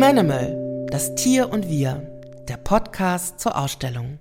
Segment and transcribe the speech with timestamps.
[0.00, 2.02] Humanimal, das Tier und wir,
[2.48, 4.18] der Podcast zur Ausstellung.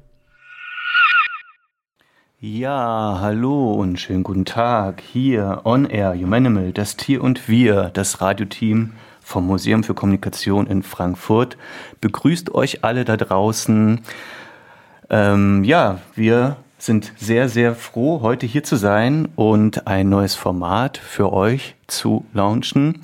[2.40, 5.02] Ja, hallo und schönen guten Tag.
[5.02, 10.84] Hier On Air Humanimal, das Tier und wir, das Radioteam vom Museum für Kommunikation in
[10.84, 11.58] Frankfurt,
[12.02, 14.02] begrüßt euch alle da draußen.
[15.10, 20.98] Ähm, ja, wir sind sehr, sehr froh, heute hier zu sein und ein neues Format
[20.98, 23.02] für euch zu launchen.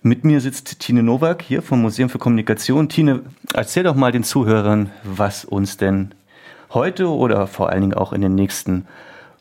[0.00, 2.88] Mit mir sitzt Tine Nowak hier vom Museum für Kommunikation.
[2.88, 3.22] Tine,
[3.52, 6.12] erzähl doch mal den Zuhörern, was uns denn
[6.72, 8.86] heute oder vor allen Dingen auch in den nächsten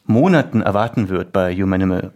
[0.05, 2.11] Monaten erwarten wird bei Humanimal.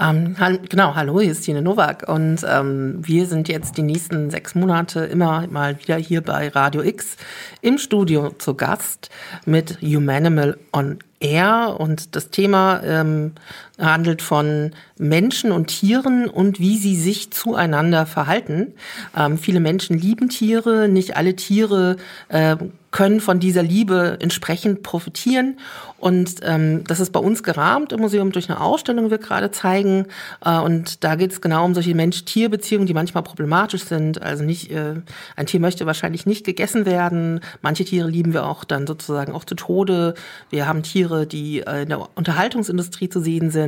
[0.00, 0.36] Ähm,
[0.68, 5.00] genau, hallo, hier ist Tine Nowak und ähm, wir sind jetzt die nächsten sechs Monate
[5.00, 7.16] immer mal wieder hier bei Radio X
[7.62, 9.10] im Studio zu Gast
[9.44, 13.32] mit Humanimal on Air und das Thema ähm,
[13.78, 18.74] handelt von Menschen und Tieren und wie sie sich zueinander verhalten.
[19.16, 21.96] Ähm, viele Menschen lieben Tiere, nicht alle Tiere
[22.28, 22.56] äh,
[22.90, 25.58] können von dieser Liebe entsprechend profitieren.
[25.98, 29.50] Und ähm, das ist bei uns gerahmt im Museum durch eine Ausstellung, die wir gerade
[29.50, 30.06] zeigen.
[30.44, 34.22] Äh, und da geht es genau um solche Mensch-Tier-Beziehungen, die manchmal problematisch sind.
[34.22, 34.94] Also nicht, äh,
[35.36, 37.40] ein Tier möchte wahrscheinlich nicht gegessen werden.
[37.62, 40.14] Manche Tiere lieben wir auch dann sozusagen auch zu Tode.
[40.50, 43.67] Wir haben Tiere, die äh, in der Unterhaltungsindustrie zu sehen sind.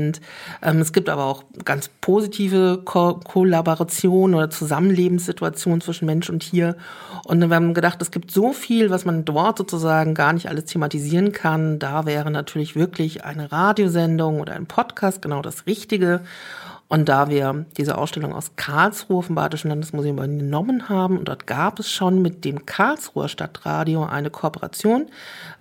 [0.62, 6.76] Ähm, es gibt aber auch ganz positive Ko Kollaborationen oder Zusammenlebenssituationen zwischen Mensch und Tier.
[7.24, 10.64] Und wir haben gedacht, es gibt so viel, was man dort sozusagen gar nicht alles
[10.64, 11.78] thematisieren kann.
[11.78, 16.20] Da wäre natürlich wirklich eine Radiosendung oder ein Podcast genau das Richtige.
[16.90, 21.78] Und da wir diese Ausstellung aus Karlsruhe vom Badischen Landesmuseum übernommen haben, und dort gab
[21.78, 25.06] es schon mit dem Karlsruher Stadtradio eine Kooperation,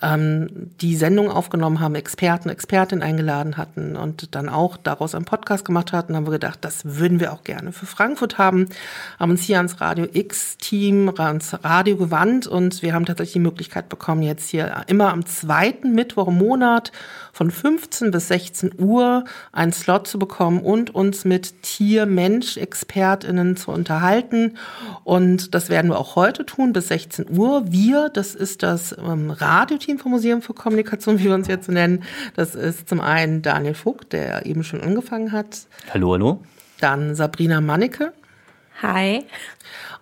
[0.01, 5.65] ähm, die Sendung aufgenommen haben, Experten, Expertinnen eingeladen hatten und dann auch daraus einen Podcast
[5.65, 8.67] gemacht hatten, haben wir gedacht, das würden wir auch gerne für Frankfurt haben,
[9.19, 13.87] haben uns hier ans Radio X-Team, ans Radio gewandt und wir haben tatsächlich die Möglichkeit
[13.87, 16.91] bekommen, jetzt hier immer am zweiten Mittwoch im Monat
[17.31, 24.57] von 15 bis 16 Uhr einen Slot zu bekommen und uns mit Tier-Mensch-ExpertInnen zu unterhalten.
[25.03, 27.71] Und das werden wir auch heute tun bis 16 Uhr.
[27.71, 32.03] Wir, das ist das ähm, Radioteam vom Museum für Kommunikation, wie wir uns jetzt nennen.
[32.35, 35.67] Das ist zum einen Daniel Vogt, der eben schon angefangen hat.
[35.93, 36.43] Hallo, hallo.
[36.79, 38.13] Dann Sabrina Mannecke.
[38.81, 39.25] Hi.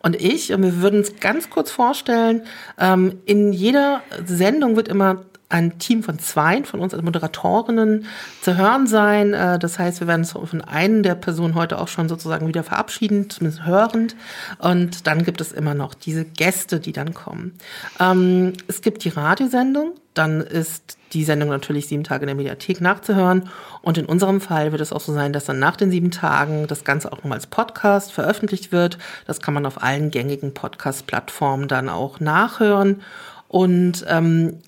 [0.03, 2.43] Und ich, und wir würden uns ganz kurz vorstellen,
[2.77, 8.05] ähm, in jeder Sendung wird immer ein Team von zwei von uns als Moderatorinnen
[8.41, 9.33] zu hören sein.
[9.33, 12.63] Äh, das heißt, wir werden uns von einen der Personen heute auch schon sozusagen wieder
[12.63, 14.15] verabschieden, zumindest hörend.
[14.59, 17.53] Und dann gibt es immer noch diese Gäste, die dann kommen.
[17.99, 22.81] Ähm, es gibt die Radiosendung, dann ist die Sendung natürlich sieben Tage in der Mediathek
[22.81, 23.49] nachzuhören.
[23.81, 26.67] Und in unserem Fall wird es auch so sein, dass dann nach den sieben Tagen
[26.67, 28.97] das Ganze auch nochmal als Podcast veröffentlicht wird.
[29.25, 33.01] Das kann man auf allen gängigen Podcast-Plattformen dann auch nachhören.
[33.47, 34.59] Und ähm,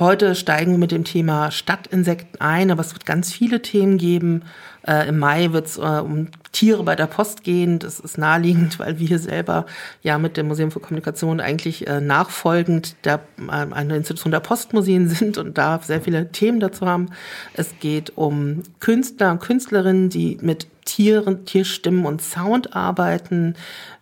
[0.00, 4.42] heute steigen wir mit dem Thema Stadtinsekten ein, aber es wird ganz viele Themen geben.
[4.86, 7.78] Äh, Im Mai wird es äh, um Tiere bei der Post gehen.
[7.78, 9.66] Das ist naheliegend, weil wir selber
[10.02, 15.08] ja mit dem Museum für Kommunikation eigentlich äh, nachfolgend der, äh, eine Institution der Postmuseen
[15.10, 17.10] sind und da sehr viele Themen dazu haben.
[17.54, 23.54] Es geht um Künstler und Künstlerinnen, die mit Tieren, Tierstimmen und Sound arbeiten.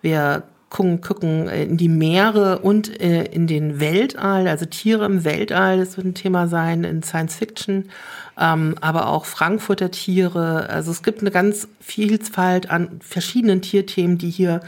[0.02, 5.25] Wir gucken, gucken äh, in die Meere und äh, in den Weltall, also Tiere im
[5.25, 7.91] Weltall, das wird ein Thema sein in Science Fiction,
[8.38, 10.70] ähm, aber auch Frankfurter Tiere.
[10.70, 14.60] Also es gibt eine ganz Vielfalt an verschiedenen Tierthemen, die hier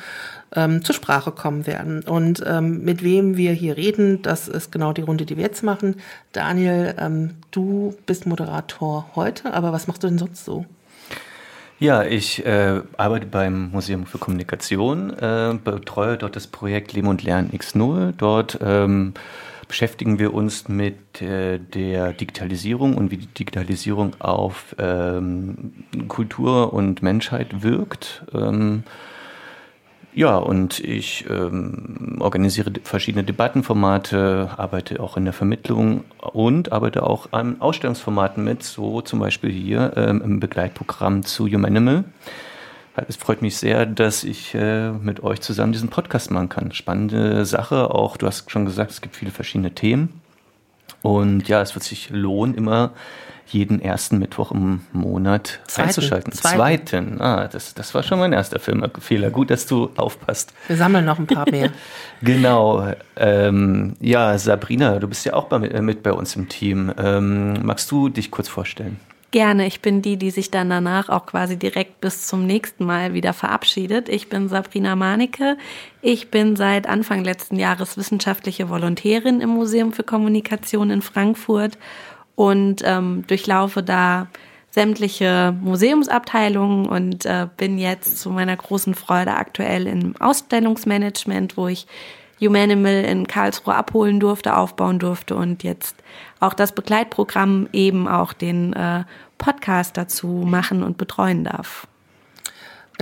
[0.55, 2.03] ähm, zur Sprache kommen werden.
[2.03, 5.63] Und ähm, mit wem wir hier reden, das ist genau die Runde, die wir jetzt
[5.63, 5.97] machen.
[6.33, 10.67] Daniel, ähm, du bist Moderator heute, aber was machst du denn sonst so?
[11.83, 17.25] Ja, ich äh, arbeite beim Museum für Kommunikation, äh, betreue dort das Projekt Leben und
[17.25, 18.13] Lernen X0.
[18.17, 19.15] Dort ähm,
[19.67, 25.73] beschäftigen wir uns mit äh, der Digitalisierung und wie die Digitalisierung auf ähm,
[26.07, 28.27] Kultur und Menschheit wirkt.
[28.33, 28.85] Ähm,
[30.15, 37.33] ja, und ich ähm, organisiere verschiedene Debattenformate, arbeite auch in der Vermittlung und arbeite auch
[37.33, 42.05] an Ausstellungsformaten mit, so zum Beispiel hier ähm, im Begleitprogramm zu Humanimal.
[43.09, 46.73] Es freut mich sehr, dass ich äh, mit euch zusammen diesen Podcast machen kann.
[46.73, 50.21] Spannende Sache, auch du hast schon gesagt, es gibt viele verschiedene Themen.
[51.01, 52.93] Und ja, es wird sich lohnen, immer
[53.53, 55.89] jeden ersten Mittwoch im Monat Zweiten.
[55.89, 56.33] einzuschalten.
[56.33, 56.87] Zweiten.
[56.87, 57.21] Zweiten.
[57.21, 59.31] Ah, das, das war schon mein erster Filmfehler.
[59.31, 60.53] Gut, dass du aufpasst.
[60.69, 61.71] Wir sammeln noch ein paar mehr.
[62.23, 62.93] genau.
[63.17, 66.93] Ähm, ja, Sabrina, du bist ja auch bei, äh, mit bei uns im Team.
[66.99, 68.99] Ähm, magst du dich kurz vorstellen?
[69.33, 69.67] Gerne.
[69.67, 73.33] Ich bin die, die sich dann danach auch quasi direkt bis zum nächsten Mal wieder
[73.33, 74.11] verabschiedet.
[74.11, 75.57] Ich bin Sabrina Manicke.
[76.03, 81.79] Ich bin seit Anfang letzten Jahres wissenschaftliche Volontärin im Museum für Kommunikation in Frankfurt
[82.35, 84.29] und ähm, durchlaufe da
[84.71, 91.87] sämtliche Museumsabteilungen und äh, bin jetzt zu meiner großen Freude aktuell im Ausstellungsmanagement, wo ich
[92.41, 95.97] Humanimal in Karlsruhe abholen durfte, aufbauen durfte und jetzt
[96.41, 99.05] auch das Begleitprogramm eben auch den äh,
[99.39, 101.87] Podcast dazu machen und betreuen darf.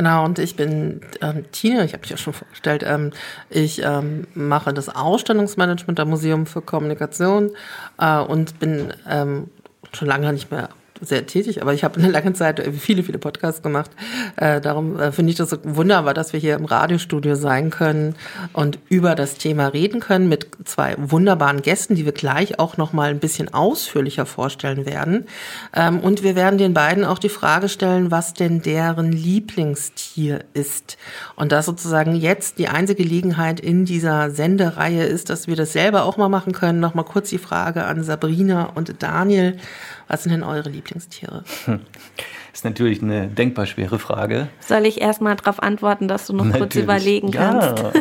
[0.01, 2.83] Genau, und ich bin ähm, Tine, ich habe mich ja schon vorgestellt.
[2.87, 3.11] Ähm,
[3.51, 7.51] ich ähm, mache das Ausstellungsmanagement am Museum für Kommunikation
[7.99, 9.51] äh, und bin ähm,
[9.93, 10.71] schon lange nicht mehr
[11.01, 13.91] sehr tätig, aber ich habe eine lange Zeit viele, viele Podcasts gemacht.
[14.37, 18.15] Äh, darum äh, finde ich das so wunderbar, dass wir hier im Radiostudio sein können
[18.53, 22.93] und über das Thema reden können mit zwei wunderbaren Gästen, die wir gleich auch noch
[22.93, 25.27] mal ein bisschen ausführlicher vorstellen werden.
[25.75, 30.99] Ähm, und wir werden den beiden auch die Frage stellen, was denn deren Lieblingstier ist.
[31.37, 36.05] Und das sozusagen jetzt die einzige Gelegenheit in dieser Sendereihe ist, dass wir das selber
[36.05, 36.81] auch mal machen können.
[36.81, 39.57] Noch mal kurz die Frage an Sabrina und Daniel.
[40.11, 41.45] Was sind denn eure Lieblingstiere?
[41.67, 41.83] Hm.
[42.53, 44.49] Ist natürlich eine denkbar schwere Frage.
[44.59, 46.61] Soll ich erstmal darauf antworten, dass du noch natürlich.
[46.63, 47.81] kurz überlegen kannst?
[47.81, 47.93] Ja.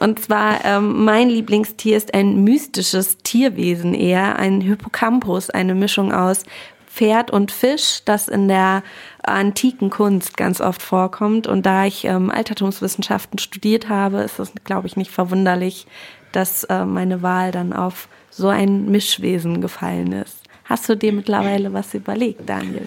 [0.00, 6.44] Und zwar, ähm, mein Lieblingstier ist ein mystisches Tierwesen eher, ein Hippocampus, eine Mischung aus
[6.86, 8.82] Pferd und Fisch, das in der
[9.22, 11.46] antiken Kunst ganz oft vorkommt.
[11.46, 15.86] Und da ich ähm, Altertumswissenschaften studiert habe, ist es, glaube ich, nicht verwunderlich,
[16.32, 20.43] dass äh, meine Wahl dann auf so ein Mischwesen gefallen ist.
[20.64, 22.86] Hast du dir mittlerweile was überlegt, Daniel?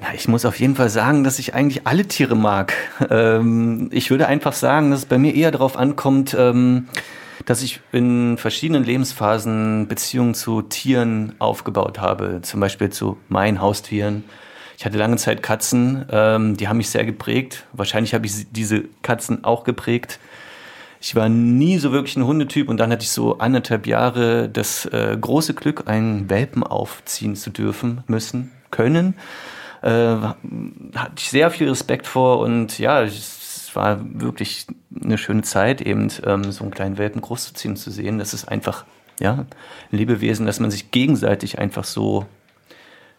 [0.00, 2.74] Ja, ich muss auf jeden Fall sagen, dass ich eigentlich alle Tiere mag.
[3.10, 6.88] Ähm, ich würde einfach sagen, dass es bei mir eher darauf ankommt, ähm,
[7.46, 12.40] dass ich in verschiedenen Lebensphasen Beziehungen zu Tieren aufgebaut habe.
[12.42, 14.24] Zum Beispiel zu meinen Haustieren.
[14.78, 17.64] Ich hatte lange Zeit Katzen, ähm, die haben mich sehr geprägt.
[17.72, 20.18] Wahrscheinlich habe ich diese Katzen auch geprägt.
[21.04, 24.86] Ich war nie so wirklich ein Hundetyp und dann hatte ich so anderthalb Jahre das
[24.86, 29.16] äh, große Glück, einen Welpen aufziehen zu dürfen, müssen, können.
[29.82, 34.68] Äh, hatte ich sehr viel Respekt vor und ja, es war wirklich
[35.02, 38.20] eine schöne Zeit, eben ähm, so einen kleinen Welpen großzuziehen zu sehen.
[38.20, 38.84] Das ist einfach,
[39.18, 39.32] ja,
[39.90, 42.26] ein Lebewesen, dass man sich gegenseitig einfach so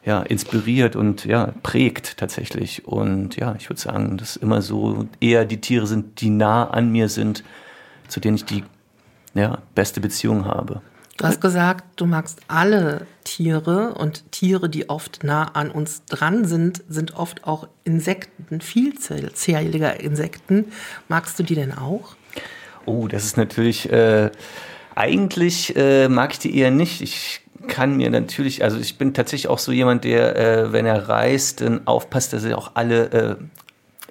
[0.05, 2.87] ja, inspiriert und ja, prägt tatsächlich.
[2.87, 6.89] Und ja, ich würde sagen, dass immer so eher die Tiere sind, die nah an
[6.89, 7.43] mir sind,
[8.13, 8.63] zu denen ich die
[9.33, 10.81] ja, beste Beziehung habe.
[11.17, 16.45] Du hast gesagt, du magst alle Tiere und Tiere, die oft nah an uns dran
[16.45, 20.65] sind, sind oft auch Insekten, vielzählige Insekten.
[21.07, 22.15] Magst du die denn auch?
[22.85, 24.31] Oh, das ist natürlich, äh,
[24.95, 27.01] eigentlich äh, mag ich die eher nicht.
[27.01, 31.09] Ich kann mir natürlich, also ich bin tatsächlich auch so jemand, der, äh, wenn er
[31.09, 33.35] reist, dann aufpasst, dass er auch alle äh,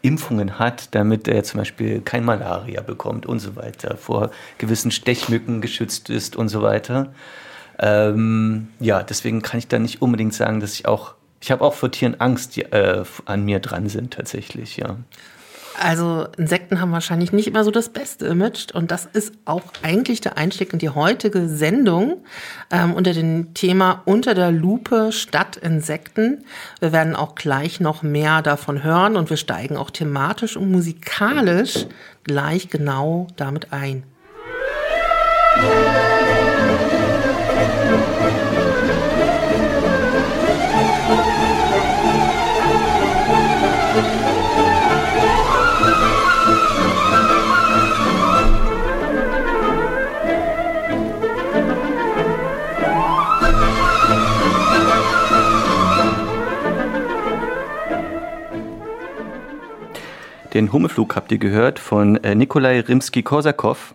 [0.03, 5.61] Impfungen hat, damit er zum Beispiel kein Malaria bekommt und so weiter, vor gewissen Stechmücken
[5.61, 7.13] geschützt ist und so weiter.
[7.79, 11.75] Ähm, ja, deswegen kann ich da nicht unbedingt sagen, dass ich auch, ich habe auch
[11.75, 14.97] vor Tieren Angst, die äh, an mir dran sind tatsächlich, ja.
[15.81, 20.21] Also Insekten haben wahrscheinlich nicht immer so das beste Image und das ist auch eigentlich
[20.21, 22.25] der Einstieg in die heutige Sendung
[22.71, 26.44] ähm, unter dem Thema Unter der Lupe statt Insekten.
[26.81, 31.87] Wir werden auch gleich noch mehr davon hören und wir steigen auch thematisch und musikalisch
[32.25, 34.05] gleich genau damit ein.
[35.56, 36.12] Musik
[60.55, 63.94] Den Hummelflug habt ihr gehört von äh, Nikolai Rimsky-Korsakow.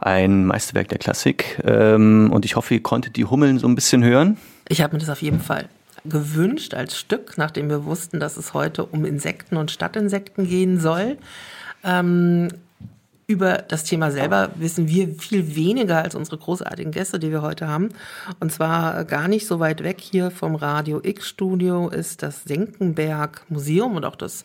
[0.00, 1.62] Ein Meisterwerk der Klassik.
[1.64, 4.36] Ähm, und ich hoffe, ihr konntet die Hummeln so ein bisschen hören.
[4.68, 5.70] Ich habe mir das auf jeden Fall
[6.04, 11.16] gewünscht als Stück, nachdem wir wussten, dass es heute um Insekten und Stadtinsekten gehen soll.
[11.82, 12.48] Ähm,
[13.26, 17.66] über das Thema selber wissen wir viel weniger als unsere großartigen Gäste, die wir heute
[17.66, 17.88] haben.
[18.40, 23.46] Und zwar gar nicht so weit weg hier vom Radio X Studio ist das Senckenberg
[23.48, 24.44] Museum und auch das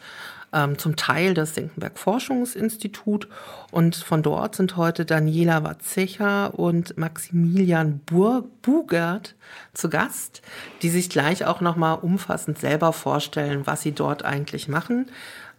[0.53, 3.27] ähm, zum Teil das Senckenberg Forschungsinstitut.
[3.71, 9.35] Und von dort sind heute Daniela Watzecher und Maximilian Bur Bugert
[9.73, 10.41] zu Gast,
[10.81, 15.07] die sich gleich auch nochmal umfassend selber vorstellen, was sie dort eigentlich machen.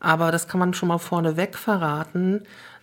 [0.00, 2.42] Aber das kann man schon mal vorneweg verraten.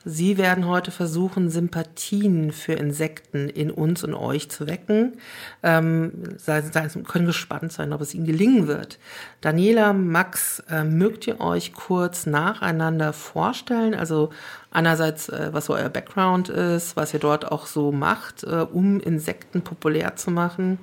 [0.09, 5.17] Sie werden heute versuchen, Sympathien für Insekten in uns und euch zu wecken.
[5.63, 8.99] Ähm, Sie können gespannt sein, ob es Ihnen gelingen wird.
[9.41, 13.93] Daniela, Max, äh, mögt ihr euch kurz nacheinander vorstellen?
[13.93, 14.29] Also
[14.71, 19.01] einerseits, äh, was so euer Background ist, was ihr dort auch so macht, äh, um
[19.01, 20.79] Insekten populär zu machen.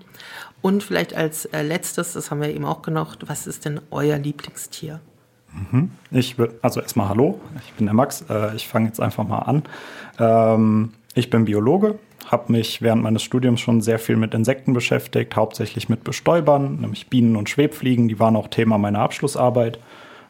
[0.61, 4.19] Und vielleicht als äh, letztes, das haben wir eben auch genug, was ist denn euer
[4.19, 5.01] Lieblingstier?
[5.55, 5.91] Mhm.
[6.11, 8.25] Ich also erstmal hallo, ich bin der Max.
[8.29, 9.63] Äh, ich fange jetzt einfach mal an.
[10.19, 15.37] Ähm, ich bin Biologe, habe mich während meines Studiums schon sehr viel mit Insekten beschäftigt,
[15.37, 18.09] hauptsächlich mit Bestäubern, nämlich Bienen und Schwebfliegen.
[18.09, 19.79] Die waren auch Thema meiner Abschlussarbeit.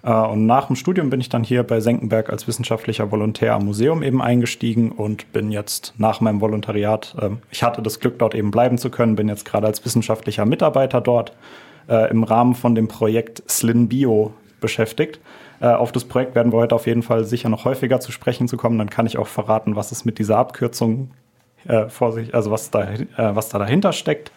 [0.02, 3.64] Äh, und nach dem Studium bin ich dann hier bei Senckenberg als wissenschaftlicher Volontär am
[3.64, 8.34] Museum eben eingestiegen und bin jetzt nach meinem Volontariat, ähm, ich hatte das Glück, dort
[8.34, 11.32] eben bleiben zu können, bin jetzt gerade als wissenschaftlicher Mitarbeiter dort
[11.88, 15.20] äh, im Rahmen von dem Projekt Slin Bio beschäftigt.
[15.60, 18.48] Äh, auf das Projekt werden wir heute auf jeden Fall sicher noch häufiger zu sprechen
[18.48, 18.78] zu kommen.
[18.78, 21.10] Dann kann ich auch verraten, was es mit dieser Abkürzung
[21.68, 24.32] äh, vor sich, also was da, äh, was da dahinter steckt.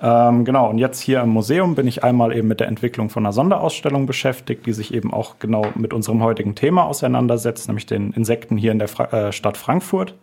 [0.00, 3.26] Ähm, genau, und jetzt hier im Museum bin ich einmal eben mit der Entwicklung von
[3.26, 8.12] einer Sonderausstellung beschäftigt, die sich eben auch genau mit unserem heutigen Thema auseinandersetzt, nämlich den
[8.12, 10.14] Insekten hier in der Fra äh, Stadt Frankfurt.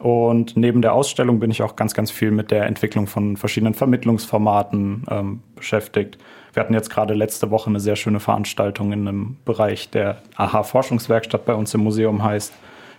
[0.00, 3.74] Und neben der Ausstellung bin ich auch ganz, ganz viel mit der Entwicklung von verschiedenen
[3.74, 6.18] Vermittlungsformaten ähm, beschäftigt.
[6.52, 11.44] Wir hatten jetzt gerade letzte Woche eine sehr schöne Veranstaltung in einem Bereich, der AHA-Forschungswerkstatt
[11.44, 12.52] bei uns im Museum heißt.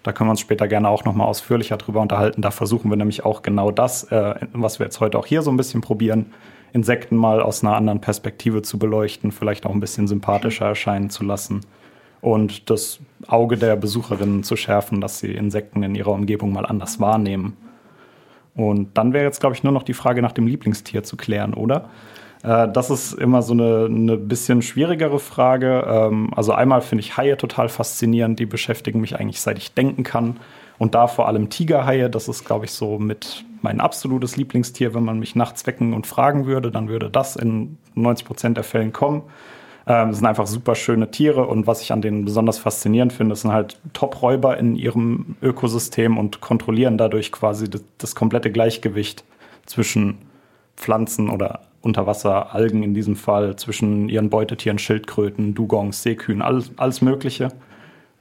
[0.04, 2.42] Da können wir uns später gerne auch nochmal ausführlicher drüber unterhalten.
[2.42, 5.52] Da versuchen wir nämlich auch genau das, äh, was wir jetzt heute auch hier so
[5.52, 6.28] ein bisschen probieren,
[6.72, 11.24] Insekten mal aus einer anderen Perspektive zu beleuchten, vielleicht auch ein bisschen sympathischer erscheinen zu
[11.24, 11.62] lassen
[12.22, 17.00] und das Auge der Besucherinnen zu schärfen, dass sie Insekten in ihrer Umgebung mal anders
[17.00, 17.58] wahrnehmen.
[18.56, 21.54] Und dann wäre jetzt, glaube ich, nur noch die Frage nach dem Lieblingstier zu klären,
[21.54, 21.90] oder?
[22.44, 25.86] Äh, das ist immer so eine, eine bisschen schwierigere Frage.
[25.88, 28.40] Ähm, also einmal finde ich Haie total faszinierend.
[28.40, 30.38] Die beschäftigen mich eigentlich seit ich denken kann.
[30.78, 32.10] Und da vor allem Tigerhaie.
[32.10, 34.94] Das ist, glaube ich, so mit mein absolutes Lieblingstier.
[34.94, 38.64] Wenn man mich nachts wecken und fragen würde, dann würde das in 90 Prozent der
[38.64, 39.24] Fällen kommen.
[39.88, 43.52] Ähm, sind einfach super schöne Tiere und was ich an denen besonders faszinierend finde, sind
[43.52, 49.24] halt Top-Räuber in ihrem Ökosystem und kontrollieren dadurch quasi das, das komplette Gleichgewicht
[49.66, 50.20] zwischen
[50.76, 57.02] Pflanzen oder Unterwasser, Algen in diesem Fall, zwischen ihren Beutetieren, Schildkröten, Dugongs, Seekühen, alles, alles
[57.02, 57.50] Mögliche.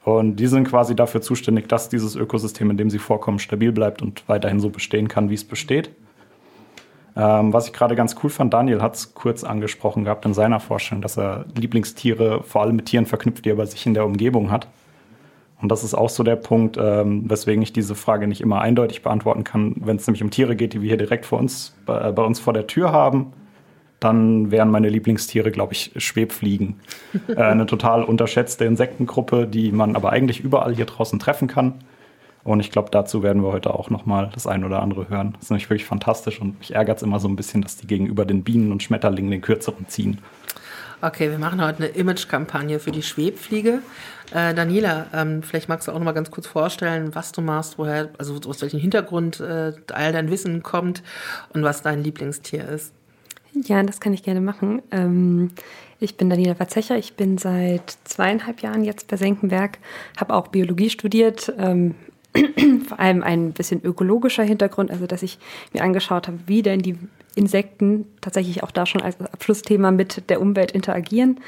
[0.05, 4.00] Und die sind quasi dafür zuständig, dass dieses Ökosystem, in dem sie vorkommen, stabil bleibt
[4.00, 5.91] und weiterhin so bestehen kann, wie es besteht.
[7.17, 10.61] Ähm, was ich gerade ganz cool fand, Daniel hat es kurz angesprochen gehabt in seiner
[10.61, 14.07] Vorstellung, dass er Lieblingstiere vor allem mit Tieren verknüpft, die er bei sich in der
[14.07, 14.69] Umgebung hat.
[15.61, 19.03] Und das ist auch so der Punkt, ähm, weswegen ich diese Frage nicht immer eindeutig
[19.03, 19.75] beantworten kann.
[19.81, 22.38] Wenn es nämlich um Tiere geht, die wir hier direkt vor uns, bei, bei uns
[22.38, 23.33] vor der Tür haben,
[24.00, 26.81] dann wären meine Lieblingstiere, glaube ich, Schwebfliegen.
[27.28, 31.75] äh, eine total unterschätzte Insektengruppe, die man aber eigentlich überall hier draußen treffen kann.
[32.45, 35.33] Und ich glaube, dazu werden wir heute auch nochmal das ein oder andere hören.
[35.35, 37.87] Das ist nämlich wirklich fantastisch und mich ärgert es immer so ein bisschen, dass die
[37.87, 40.19] gegenüber den Bienen und Schmetterlingen den kürzeren ziehen.
[41.00, 43.83] Okay, wir machen heute eine Image-Kampagne für die Schwebfliege.
[44.33, 47.78] Äh, Daniela, ähm, vielleicht magst du auch noch mal ganz kurz vorstellen, was du machst,
[47.78, 51.02] woher, also aus welchem Hintergrund äh, all dein Wissen kommt
[51.52, 52.95] und was dein Lieblingstier ist.
[53.52, 54.83] Ja, das kann ich gerne machen.
[54.90, 55.50] Ähm,
[56.00, 56.97] ich bin Daniela Verzecher.
[56.97, 59.78] Ich bin seit zweieinhalb Jahren jetzt bei Senckenberg,
[60.17, 61.52] habe auch Biologie studiert.
[61.59, 61.95] Ähm,
[62.87, 65.38] vor allem ein bisschen ökologischer Hintergrund, also dass ich
[65.73, 66.99] mir angeschaut habe, wie denn die
[67.35, 71.40] Insekten tatsächlich auch da schon als Abschlussthema mit der Umwelt interagieren.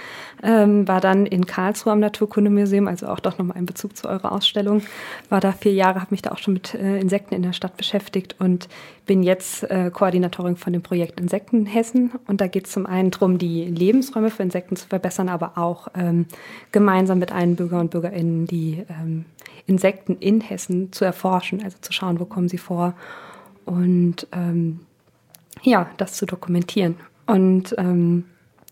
[0.43, 4.33] Ähm, war dann in Karlsruhe am Naturkundemuseum, also auch doch nochmal ein Bezug zu eurer
[4.33, 4.83] Ausstellung.
[5.29, 7.77] War da vier Jahre, habe mich da auch schon mit äh, Insekten in der Stadt
[7.77, 8.69] beschäftigt und
[9.07, 12.13] bin jetzt äh, Koordinatorin von dem Projekt Insekten Hessen.
[12.27, 15.89] Und da geht es zum einen darum, die Lebensräume für Insekten zu verbessern, aber auch
[15.97, 16.27] ähm,
[16.71, 19.25] gemeinsam mit allen Bürger und Bürgerinnen die ähm,
[19.67, 22.95] Insekten in Hessen zu erforschen, also zu schauen, wo kommen sie vor.
[23.65, 24.81] Und ähm,
[25.63, 26.97] ja, das zu dokumentieren.
[27.27, 28.25] Und ähm,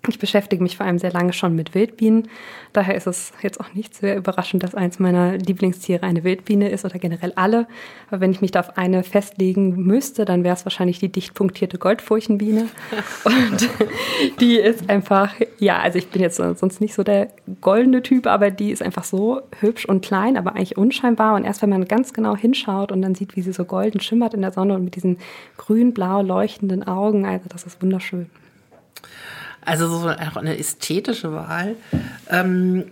[0.06, 2.28] Ich beschäftige mich vor allem sehr lange schon mit Wildbienen.
[2.72, 6.84] Daher ist es jetzt auch nicht sehr überraschend, dass eins meiner Lieblingstiere eine Wildbiene ist
[6.84, 7.66] oder generell alle.
[8.08, 11.34] Aber wenn ich mich da auf eine festlegen müsste, dann wäre es wahrscheinlich die dicht
[11.34, 12.68] punktierte Goldfurchenbiene.
[13.24, 13.68] Und
[14.40, 17.28] die ist einfach, ja, also ich bin jetzt sonst nicht so der
[17.60, 21.34] goldene Typ, aber die ist einfach so hübsch und klein, aber eigentlich unscheinbar.
[21.34, 24.32] Und erst wenn man ganz genau hinschaut und dann sieht, wie sie so golden schimmert
[24.32, 25.18] in der Sonne und mit diesen
[25.56, 28.30] grün-blau leuchtenden Augen, also das ist wunderschön.
[29.68, 31.76] Also so eine ästhetische Wahl.
[32.30, 32.84] Ähm,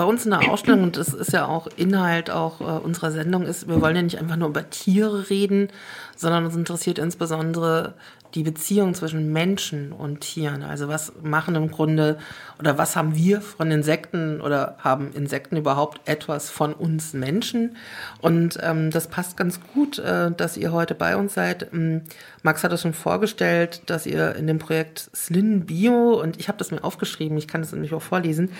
[0.00, 3.42] bei uns in der Ausstellung, und das ist ja auch Inhalt auch äh, unserer Sendung,
[3.44, 5.68] ist, wir wollen ja nicht einfach nur über Tiere reden,
[6.16, 7.92] sondern uns interessiert insbesondere
[8.34, 10.62] die Beziehung zwischen Menschen und Tieren.
[10.62, 12.18] Also was machen im Grunde
[12.58, 17.76] oder was haben wir von Insekten oder haben Insekten überhaupt etwas von uns Menschen?
[18.20, 21.72] Und ähm, das passt ganz gut, äh, dass ihr heute bei uns seid.
[21.72, 22.02] Ähm,
[22.42, 26.58] Max hat es schon vorgestellt, dass ihr in dem Projekt Slin Bio, und ich habe
[26.58, 28.50] das mir aufgeschrieben, ich kann das nämlich auch vorlesen,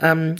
[0.00, 0.36] ähm,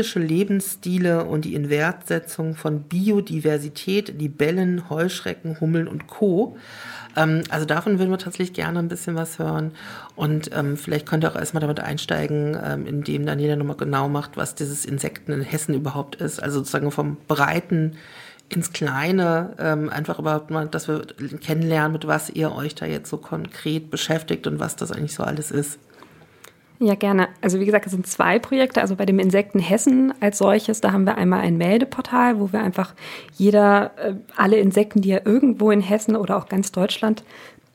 [0.00, 6.56] städtische Lebensstile und die Inwertsetzung von Biodiversität, Libellen, Heuschrecken, Hummeln und Co.
[7.16, 9.72] Ähm, also davon würden wir tatsächlich gerne ein bisschen was hören.
[10.16, 14.38] Und ähm, vielleicht könnt ihr auch erstmal damit einsteigen, ähm, indem Daniela nochmal genau macht,
[14.38, 16.42] was dieses Insekten in Hessen überhaupt ist.
[16.42, 17.96] Also sozusagen vom Breiten
[18.48, 21.02] ins Kleine, ähm, einfach überhaupt mal, dass wir
[21.40, 25.24] kennenlernen, mit was ihr euch da jetzt so konkret beschäftigt und was das eigentlich so
[25.24, 25.78] alles ist.
[26.82, 27.28] Ja, gerne.
[27.42, 28.80] Also wie gesagt, es sind zwei Projekte.
[28.80, 32.62] Also bei dem Insekten Hessen als solches, da haben wir einmal ein Meldeportal, wo wir
[32.62, 32.94] einfach
[33.36, 37.22] jeder, äh, alle Insekten, die er irgendwo in Hessen oder auch ganz Deutschland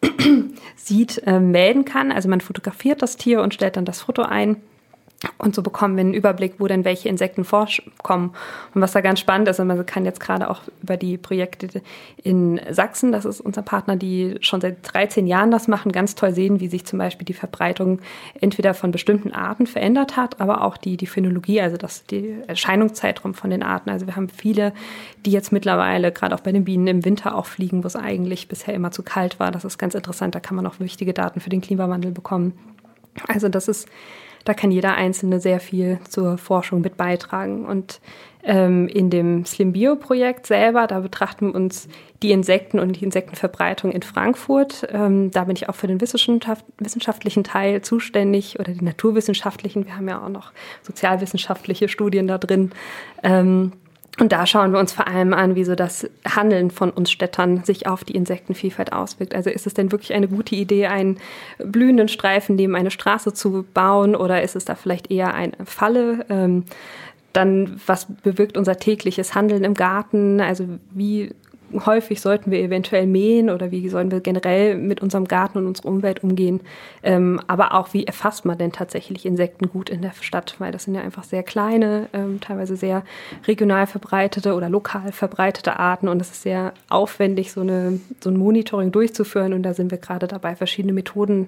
[0.76, 2.12] sieht, äh, melden kann.
[2.12, 4.58] Also man fotografiert das Tier und stellt dann das Foto ein
[5.38, 8.34] und so bekommen wir einen Überblick, wo denn welche Insekten vorkommen.
[8.74, 11.82] Und was da ganz spannend ist, und man kann jetzt gerade auch über die Projekte
[12.24, 16.34] in Sachsen, das ist unser Partner, die schon seit 13 Jahren das machen, ganz toll
[16.34, 18.00] sehen, wie sich zum Beispiel die Verbreitung
[18.40, 23.34] entweder von bestimmten Arten verändert hat, aber auch die, die Phänologie, also das, die Erscheinungszeitraum
[23.34, 23.90] von den Arten.
[23.90, 24.74] Also wir haben viele,
[25.26, 28.48] die jetzt mittlerweile, gerade auch bei den Bienen, im Winter auch fliegen, wo es eigentlich
[28.48, 29.52] bisher immer zu kalt war.
[29.52, 32.54] Das ist ganz interessant, da kann man auch wichtige Daten für den Klimawandel bekommen.
[33.28, 33.88] Also das ist
[34.46, 37.66] da kann jeder Einzelne sehr viel zur Forschung mit beitragen.
[37.66, 38.00] Und
[38.44, 41.90] ähm, in dem Slim Bio Projekt selber, da betrachten wir uns
[42.22, 44.88] die Insekten und die Insektenverbreitung in Frankfurt.
[44.92, 49.86] Ähm, da bin ich auch für den wissenschaftlichen Teil zuständig oder die naturwissenschaftlichen.
[49.86, 50.52] Wir haben ja auch noch
[50.84, 52.72] sozialwissenschaftliche Studien da drin.
[53.24, 53.74] Ähm,
[54.20, 57.64] und da schauen wir uns vor allem an, wie so das Handeln von uns Städtern
[57.66, 59.36] sich auf die Insektenvielfalt auswirkt.
[59.36, 61.18] Also ist es denn wirklich eine gute Idee, einen
[61.58, 66.26] blühenden Streifen neben eine Straße zu bauen oder ist es da vielleicht eher eine Falle?
[66.30, 66.64] Ähm,
[67.34, 70.40] dann, was bewirkt unser tägliches Handeln im Garten?
[70.40, 71.34] Also wie
[71.86, 75.88] häufig sollten wir eventuell mähen oder wie sollen wir generell mit unserem Garten und unserer
[75.88, 76.62] Umwelt umgehen.
[77.04, 80.56] Ähm, aber auch, wie erfasst man denn tatsächlich Insekten gut in der Stadt?
[80.60, 83.04] Weil das sind ja einfach sehr kleine, ähm, teilweise sehr
[83.48, 88.38] regional verbreitete oder lokal verbreitete Arten und es ist sehr aufwendig, so, eine, so ein
[88.38, 89.54] Monitoring durchzuführen.
[89.54, 91.48] Und da sind wir gerade dabei, verschiedene Methoden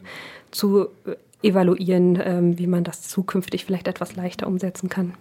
[0.52, 1.16] zu äh,
[1.48, 5.14] evaluieren, ähm, wie man das zukünftig vielleicht etwas leichter umsetzen kann.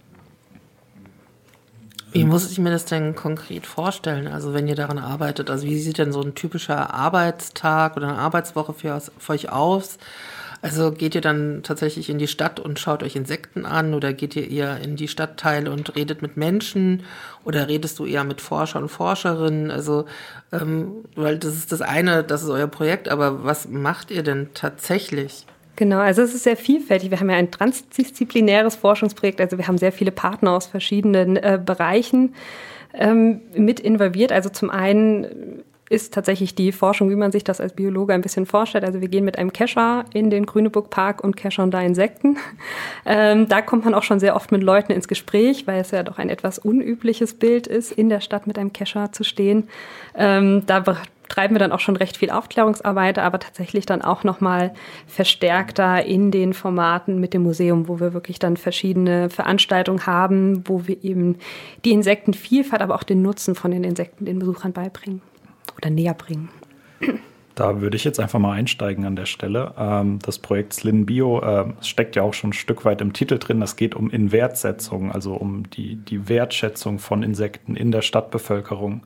[2.16, 4.26] Wie muss ich mir das denn konkret vorstellen?
[4.26, 8.18] Also wenn ihr daran arbeitet, also wie sieht denn so ein typischer Arbeitstag oder eine
[8.18, 9.98] Arbeitswoche für, für euch aus?
[10.62, 14.34] Also geht ihr dann tatsächlich in die Stadt und schaut euch Insekten an oder geht
[14.34, 17.02] ihr eher in die Stadtteile und redet mit Menschen
[17.44, 19.70] oder redest du eher mit Forscher und Forscherinnen?
[19.70, 20.06] Also,
[20.52, 24.48] ähm, weil das ist das eine, das ist euer Projekt, aber was macht ihr denn
[24.54, 25.46] tatsächlich?
[25.76, 27.10] Genau, also es ist sehr vielfältig.
[27.10, 31.60] Wir haben ja ein transdisziplinäres Forschungsprojekt, also wir haben sehr viele Partner aus verschiedenen äh,
[31.64, 32.34] Bereichen
[32.94, 34.32] ähm, mit involviert.
[34.32, 38.46] Also zum einen ist tatsächlich die Forschung, wie man sich das als Biologe ein bisschen
[38.46, 38.84] vorstellt.
[38.84, 42.38] Also wir gehen mit einem Kescher in den Grüneburg Park und keschern da Insekten.
[43.08, 46.02] Ähm, da kommt man auch schon sehr oft mit Leuten ins Gespräch, weil es ja
[46.02, 49.68] doch ein etwas unübliches Bild ist, in der Stadt mit einem Kescher zu stehen.
[50.16, 50.82] Ähm, da
[51.28, 54.74] treiben wir dann auch schon recht viel Aufklärungsarbeit, aber tatsächlich dann auch nochmal
[55.06, 60.86] verstärkter in den Formaten mit dem Museum, wo wir wirklich dann verschiedene Veranstaltungen haben, wo
[60.86, 61.36] wir eben
[61.84, 65.22] die Insektenvielfalt, aber auch den Nutzen von den Insekten den Besuchern beibringen
[65.76, 66.48] oder näher bringen.
[67.56, 69.72] Da würde ich jetzt einfach mal einsteigen an der Stelle.
[69.78, 73.38] Ähm, das Projekt Slim Bio äh, steckt ja auch schon ein Stück weit im Titel
[73.38, 73.60] drin.
[73.60, 79.02] Das geht um Inwertsetzung, also um die, die Wertschätzung von Insekten in der Stadtbevölkerung.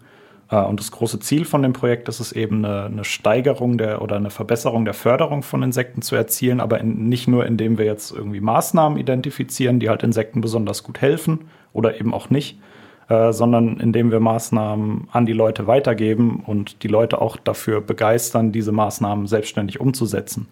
[0.50, 4.02] Äh, und das große Ziel von dem Projekt ist es eben, eine, eine Steigerung der
[4.02, 7.86] oder eine Verbesserung der Förderung von Insekten zu erzielen, aber in, nicht nur, indem wir
[7.86, 12.58] jetzt irgendwie Maßnahmen identifizieren, die halt Insekten besonders gut helfen oder eben auch nicht,
[13.08, 18.52] äh, sondern indem wir Maßnahmen an die Leute weitergeben und die Leute auch dafür begeistern,
[18.52, 20.48] diese Maßnahmen selbstständig umzusetzen.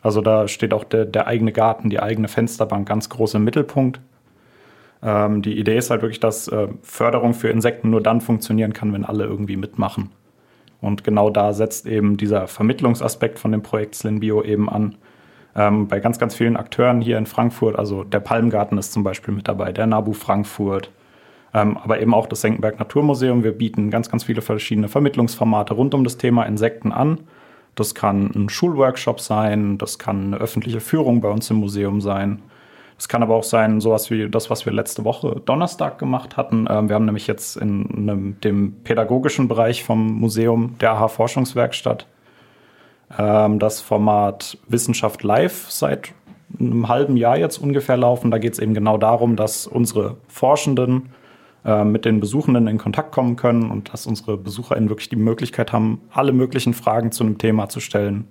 [0.00, 4.00] Also da steht auch der, der eigene Garten, die eigene Fensterbank ganz groß im Mittelpunkt.
[5.02, 8.92] Ähm, die Idee ist halt wirklich, dass äh, Förderung für Insekten nur dann funktionieren kann,
[8.92, 10.10] wenn alle irgendwie mitmachen.
[10.80, 14.96] Und genau da setzt eben dieser Vermittlungsaspekt von dem Projekt Slinbio eben an.
[15.56, 19.34] Ähm, bei ganz, ganz vielen Akteuren hier in Frankfurt, also der Palmgarten ist zum Beispiel
[19.34, 20.92] mit dabei, der Nabu Frankfurt,
[21.52, 23.42] ähm, aber eben auch das Senckenberg Naturmuseum.
[23.42, 27.20] Wir bieten ganz, ganz viele verschiedene Vermittlungsformate rund um das Thema Insekten an.
[27.74, 32.42] Das kann ein Schulworkshop sein, das kann eine öffentliche Führung bei uns im Museum sein.
[32.98, 36.66] Es kann aber auch sein, sowas wie das, was wir letzte Woche Donnerstag gemacht hatten.
[36.68, 42.06] Ähm, wir haben nämlich jetzt in einem, dem pädagogischen Bereich vom Museum der AHA-Forschungswerkstatt
[43.16, 46.12] ähm, das Format Wissenschaft Live seit
[46.58, 48.32] einem halben Jahr jetzt ungefähr laufen.
[48.32, 51.10] Da geht es eben genau darum, dass unsere Forschenden
[51.64, 55.72] äh, mit den Besuchenden in Kontakt kommen können und dass unsere BesucherInnen wirklich die Möglichkeit
[55.72, 58.26] haben, alle möglichen Fragen zu einem Thema zu stellen,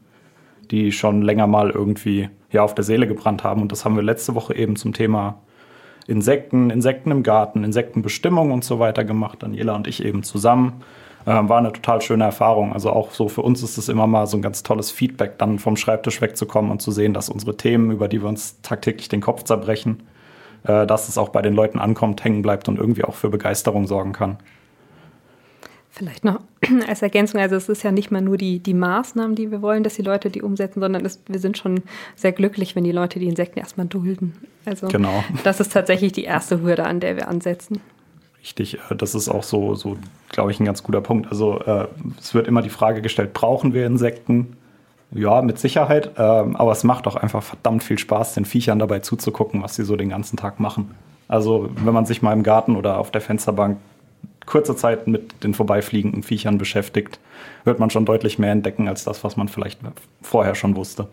[0.72, 3.62] die schon länger mal irgendwie ja, auf der Seele gebrannt haben.
[3.62, 5.40] Und das haben wir letzte Woche eben zum Thema
[6.08, 9.44] Insekten, Insekten im Garten, Insektenbestimmung und so weiter gemacht.
[9.44, 10.84] Daniela und ich eben zusammen.
[11.26, 12.72] Ähm, war eine total schöne Erfahrung.
[12.72, 15.60] Also auch so für uns ist es immer mal so ein ganz tolles Feedback, dann
[15.60, 19.20] vom Schreibtisch wegzukommen und zu sehen, dass unsere Themen, über die wir uns tagtäglich den
[19.20, 20.04] Kopf zerbrechen,
[20.64, 23.88] äh, dass es auch bei den Leuten ankommt, hängen bleibt und irgendwie auch für Begeisterung
[23.88, 24.38] sorgen kann.
[25.98, 26.42] Vielleicht noch
[26.88, 29.84] als Ergänzung, also es ist ja nicht mal nur die, die Maßnahmen, die wir wollen,
[29.84, 31.82] dass die Leute die umsetzen, sondern es, wir sind schon
[32.16, 34.36] sehr glücklich, wenn die Leute die Insekten erstmal dulden.
[34.64, 35.24] Also genau.
[35.44, 37.82] das ist tatsächlich die erste Hürde, an der wir ansetzen.
[38.40, 39.98] Richtig, äh, das ist auch so, so
[40.30, 41.32] glaube ich, ein ganz guter Punkt.
[41.32, 41.88] Also äh,
[42.20, 44.56] es wird immer die Frage gestellt, brauchen wir Insekten?
[45.10, 49.00] Ja, mit Sicherheit, ähm, aber es macht auch einfach verdammt viel Spaß, den Viechern dabei
[49.00, 50.92] zuzugucken, was sie so den ganzen Tag machen.
[51.28, 53.78] Also wenn man sich mal im Garten oder auf der Fensterbank
[54.48, 57.20] kurze Zeit mit den vorbeifliegenden Viechern beschäftigt,
[57.66, 59.80] wird man schon deutlich mehr entdecken als das, was man vielleicht
[60.24, 61.08] vorher schon wusste.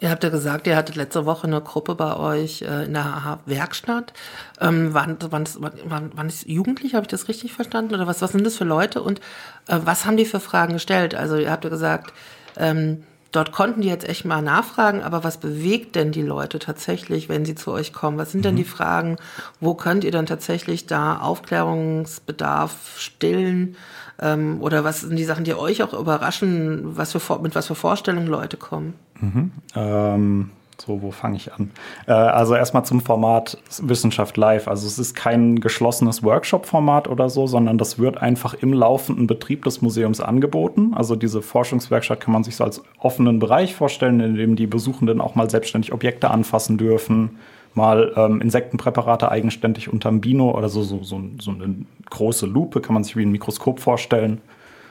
[0.00, 3.40] Ihr habt ja gesagt, ihr hattet letzte Woche eine Gruppe bei euch äh, in der
[3.46, 4.12] Werkstatt.
[4.60, 7.94] Ähm, waren, waren, waren, waren das Jugendliche, habe ich das richtig verstanden?
[7.94, 9.20] Oder was, was sind das für Leute und
[9.66, 11.16] äh, was haben die für Fragen gestellt?
[11.16, 12.12] Also ihr habt ja gesagt,
[12.56, 17.28] ähm, dort konnten die jetzt echt mal nachfragen, aber was bewegt denn die Leute tatsächlich,
[17.28, 18.18] wenn sie zu euch kommen?
[18.18, 18.58] Was sind denn mhm.
[18.58, 19.16] die Fragen?
[19.60, 23.76] Wo könnt ihr dann tatsächlich da Aufklärungsbedarf stillen?
[24.20, 27.74] Ähm, oder was sind die Sachen, die euch auch überraschen, was für, mit was für
[27.74, 28.94] Vorstellungen Leute kommen?
[29.20, 29.52] Mhm.
[29.74, 31.70] Ähm, so, wo fange ich an?
[32.06, 34.68] Äh, also erstmal zum Format Wissenschaft Live.
[34.68, 39.64] Also es ist kein geschlossenes Workshop-Format oder so, sondern das wird einfach im laufenden Betrieb
[39.64, 40.92] des Museums angeboten.
[40.94, 45.20] Also diese Forschungswerkstatt kann man sich so als offenen Bereich vorstellen, in dem die Besuchenden
[45.20, 47.38] auch mal selbstständig Objekte anfassen dürfen,
[47.74, 51.74] mal ähm, Insektenpräparate eigenständig unterm Bino oder so, so, so, so eine
[52.08, 54.40] große Lupe, kann man sich wie ein Mikroskop vorstellen,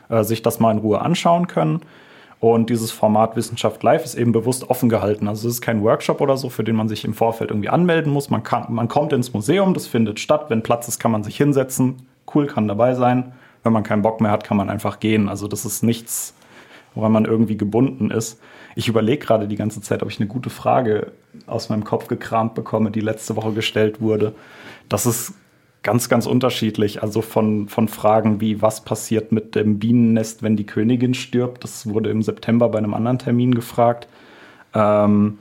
[0.09, 1.81] äh, sich das mal in Ruhe anschauen können.
[2.39, 5.27] Und dieses Format Wissenschaft Live ist eben bewusst offen gehalten.
[5.27, 8.13] Also es ist kein Workshop oder so, für den man sich im Vorfeld irgendwie anmelden
[8.13, 8.29] muss.
[8.29, 10.45] Man, kann, man kommt ins Museum, das findet statt.
[10.49, 12.07] Wenn Platz ist, kann man sich hinsetzen.
[12.33, 13.33] Cool, kann dabei sein.
[13.63, 15.29] Wenn man keinen Bock mehr hat, kann man einfach gehen.
[15.29, 16.35] Also das ist nichts,
[16.93, 18.39] woran man irgendwie gebunden ist.
[18.75, 21.13] Ich überlege gerade die ganze Zeit, ob ich eine gute Frage
[21.47, 24.35] aus meinem Kopf gekramt bekomme, die letzte Woche gestellt wurde.
[24.89, 25.33] Das ist
[25.87, 27.01] ganz, ganz unterschiedlich.
[27.01, 31.63] Also von, von Fragen wie, was passiert mit dem Bienennest, wenn die Königin stirbt?
[31.63, 34.09] Das wurde im September bei einem anderen Termin gefragt.
[34.73, 35.37] Ähm,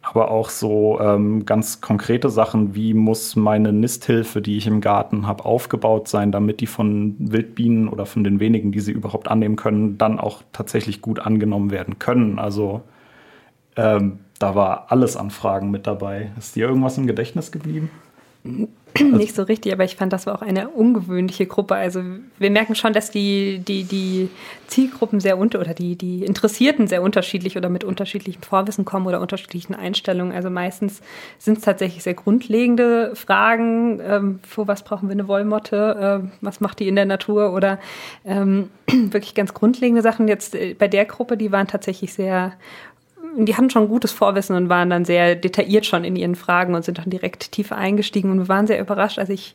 [0.00, 5.26] aber auch so ähm, ganz konkrete Sachen, wie muss meine Nisthilfe, die ich im Garten
[5.26, 9.56] habe, aufgebaut sein, damit die von Wildbienen oder von den wenigen, die sie überhaupt annehmen
[9.56, 12.38] können, dann auch tatsächlich gut angenommen werden können.
[12.38, 12.80] Also
[13.76, 16.30] ähm, da war alles an Fragen mit dabei.
[16.38, 17.90] Ist dir irgendwas im Gedächtnis geblieben?
[19.00, 21.74] Nicht so richtig, aber ich fand, das war auch eine ungewöhnliche Gruppe.
[21.74, 22.02] Also
[22.38, 24.28] wir merken schon, dass die, die, die
[24.66, 29.20] Zielgruppen sehr unter oder die, die Interessierten sehr unterschiedlich oder mit unterschiedlichem Vorwissen kommen oder
[29.20, 30.34] unterschiedlichen Einstellungen.
[30.34, 31.00] Also meistens
[31.38, 36.60] sind es tatsächlich sehr grundlegende Fragen, ähm, für was brauchen wir eine Wollmotte, äh, was
[36.60, 37.78] macht die in der Natur oder
[38.24, 40.28] ähm, wirklich ganz grundlegende Sachen.
[40.28, 42.54] Jetzt äh, bei der Gruppe, die waren tatsächlich sehr
[43.46, 46.84] die hatten schon gutes Vorwissen und waren dann sehr detailliert schon in ihren Fragen und
[46.84, 48.30] sind dann direkt tiefer eingestiegen.
[48.30, 49.18] Und wir waren sehr überrascht.
[49.18, 49.54] Also ich,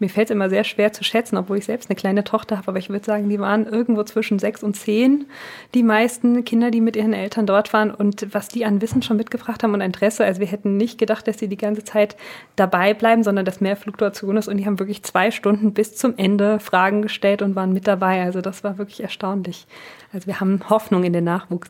[0.00, 2.68] mir fällt es immer sehr schwer zu schätzen, obwohl ich selbst eine kleine Tochter habe,
[2.68, 5.26] aber ich würde sagen, die waren irgendwo zwischen sechs und zehn,
[5.74, 9.18] die meisten Kinder, die mit ihren Eltern dort waren und was die an Wissen schon
[9.18, 10.24] mitgebracht haben und Interesse.
[10.24, 12.16] Also wir hätten nicht gedacht, dass sie die ganze Zeit
[12.56, 16.14] dabei bleiben, sondern dass mehr Fluktuation ist und die haben wirklich zwei Stunden bis zum
[16.16, 18.22] Ende Fragen gestellt und waren mit dabei.
[18.22, 19.66] Also das war wirklich erstaunlich.
[20.12, 21.68] Also wir haben Hoffnung in den Nachwuchs.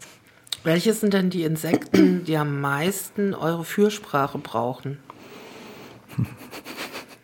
[0.63, 4.99] Welche sind denn die Insekten, die am meisten eure Fürsprache brauchen?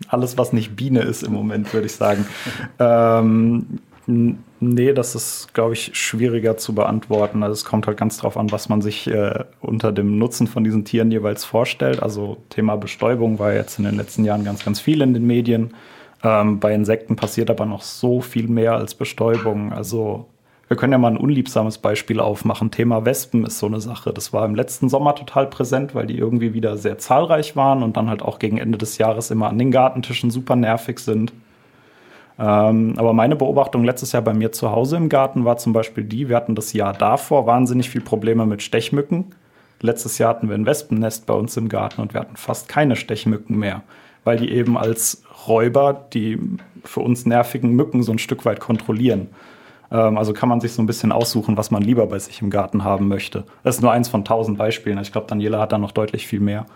[0.09, 2.27] Alles, was nicht Biene ist im Moment, würde ich sagen.
[2.79, 3.81] ähm,
[4.61, 7.43] Nee, das ist, glaube ich, schwieriger zu beantworten.
[7.43, 10.63] Also es kommt halt ganz drauf an, was man sich äh, unter dem Nutzen von
[10.63, 12.03] diesen Tieren jeweils vorstellt.
[12.03, 15.75] Also Thema Bestäubung war jetzt in den letzten Jahren ganz, ganz viel in den Medien.
[16.23, 19.73] Ähm, bei Insekten passiert aber noch so viel mehr als Bestäubung.
[19.73, 20.27] Also
[20.69, 22.73] wir können ja mal ein unliebsames Beispiel aufmachen.
[22.73, 24.13] Thema Wespen ist so eine Sache.
[24.13, 27.97] Das war im letzten Sommer total präsent, weil die irgendwie wieder sehr zahlreich waren und
[27.97, 31.33] dann halt auch gegen Ende des Jahres immer an den Gartentischen super nervig sind.
[32.39, 36.05] Ähm, aber meine Beobachtung letztes Jahr bei mir zu Hause im Garten war zum Beispiel
[36.05, 39.27] die, wir hatten das Jahr davor wahnsinnig viel Probleme mit Stechmücken.
[39.81, 42.97] Letztes Jahr hatten wir ein Wespennest bei uns im Garten und wir hatten fast keine
[42.97, 43.83] Stechmücken mehr,
[44.25, 46.39] weil die eben als Räuber die
[46.85, 49.29] für uns nervigen Mücken so ein Stück weit kontrollieren.
[49.91, 52.51] Ähm, also kann man sich so ein bisschen aussuchen, was man lieber bei sich im
[52.51, 53.45] Garten haben möchte.
[53.63, 54.99] Das ist nur eins von tausend Beispielen.
[54.99, 56.67] Ich glaube, Daniela hat da noch deutlich viel mehr.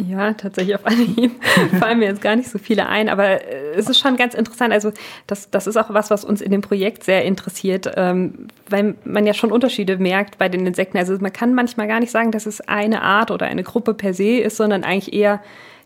[0.00, 1.32] Ja, tatsächlich auf Anhieb
[1.80, 4.72] fallen mir jetzt gar nicht so viele ein, aber äh, es ist schon ganz interessant.
[4.72, 4.92] Also
[5.26, 9.26] das, das ist auch was, was uns in dem Projekt sehr interessiert, ähm, weil man
[9.26, 10.98] ja schon Unterschiede merkt bei den Insekten.
[10.98, 14.14] Also man kann manchmal gar nicht sagen, dass es eine Art oder eine Gruppe per
[14.14, 15.40] se ist, sondern eigentlich eher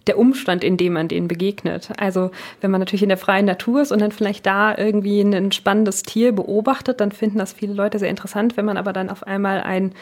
[0.07, 1.91] der Umstand, in dem man denen begegnet.
[1.97, 5.53] Also wenn man natürlich in der freien Natur ist und dann vielleicht da irgendwie ein
[5.53, 8.57] spannendes Tier beobachtet, dann finden das viele Leute sehr interessant.
[8.57, 9.93] Wenn man aber dann auf einmal ein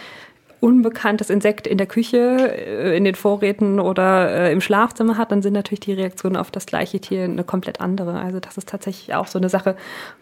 [0.61, 5.43] unbekanntes Insekt in der Küche, äh, in den Vorräten oder äh, im Schlafzimmer hat, dann
[5.43, 8.21] sind natürlich die Reaktionen auf das gleiche Tier eine komplett andere.
[8.21, 9.75] Also das ist tatsächlich auch so eine Sache,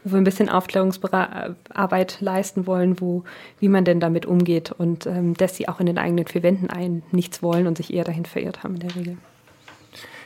[0.04, 3.24] wo wir ein bisschen Aufklärungsarbeit leisten wollen, wo,
[3.58, 6.70] wie man denn damit umgeht und ähm, dass sie auch in den eigenen vier Wänden
[6.70, 9.18] ein nichts wollen und sich eher dahin verirrt haben in der Regel.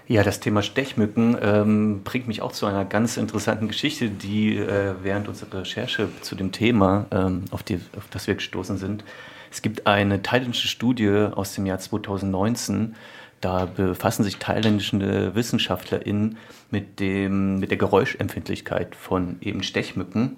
[0.08, 4.94] Ja, das Thema Stechmücken ähm, bringt mich auch zu einer ganz interessanten Geschichte, die äh,
[5.02, 9.04] während unserer Recherche zu dem Thema, ähm, auf, die, auf das wir gestoßen sind,
[9.50, 12.96] es gibt eine thailändische Studie aus dem Jahr 2019,
[13.40, 16.38] da befassen sich thailändische WissenschaftlerInnen
[16.70, 20.36] mit, dem, mit der Geräuschempfindlichkeit von eben Stechmücken.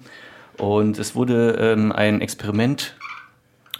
[0.59, 2.96] Und es wurde ähm, ein Experiment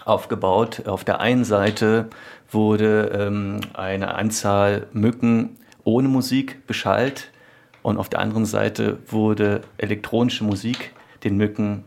[0.03, 0.87] aufgebaut.
[0.87, 2.07] Auf der einen Seite
[2.51, 7.31] wurde ähm, eine Anzahl Mücken ohne Musik beschallt
[7.81, 10.91] und auf der anderen Seite wurde elektronische Musik
[11.23, 11.85] den Mücken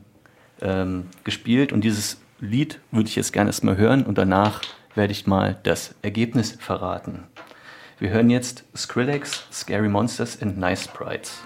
[0.62, 4.62] ähm, gespielt und dieses Lied würde ich jetzt gerne erstmal hören und danach
[4.94, 7.24] werde ich mal das Ergebnis verraten.
[7.98, 11.42] Wir hören jetzt Skrillex, Scary Monsters and Nice Sprites.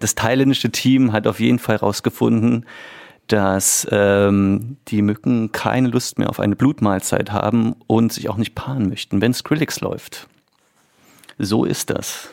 [0.00, 2.66] Das thailändische Team hat auf jeden Fall herausgefunden,
[3.28, 8.54] dass ähm, die Mücken keine Lust mehr auf eine Blutmahlzeit haben und sich auch nicht
[8.54, 10.28] paaren möchten, wenn Skrillex läuft.
[11.38, 12.30] So ist das.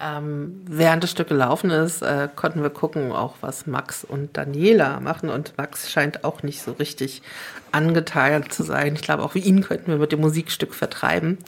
[0.00, 4.98] Ähm, während das Stück gelaufen ist, äh, konnten wir gucken, auch was Max und Daniela
[4.98, 5.28] machen.
[5.28, 7.22] Und Max scheint auch nicht so richtig
[7.74, 8.94] angeteilt zu sein.
[8.94, 11.38] Ich glaube, auch wie ihn könnten wir mit dem Musikstück vertreiben.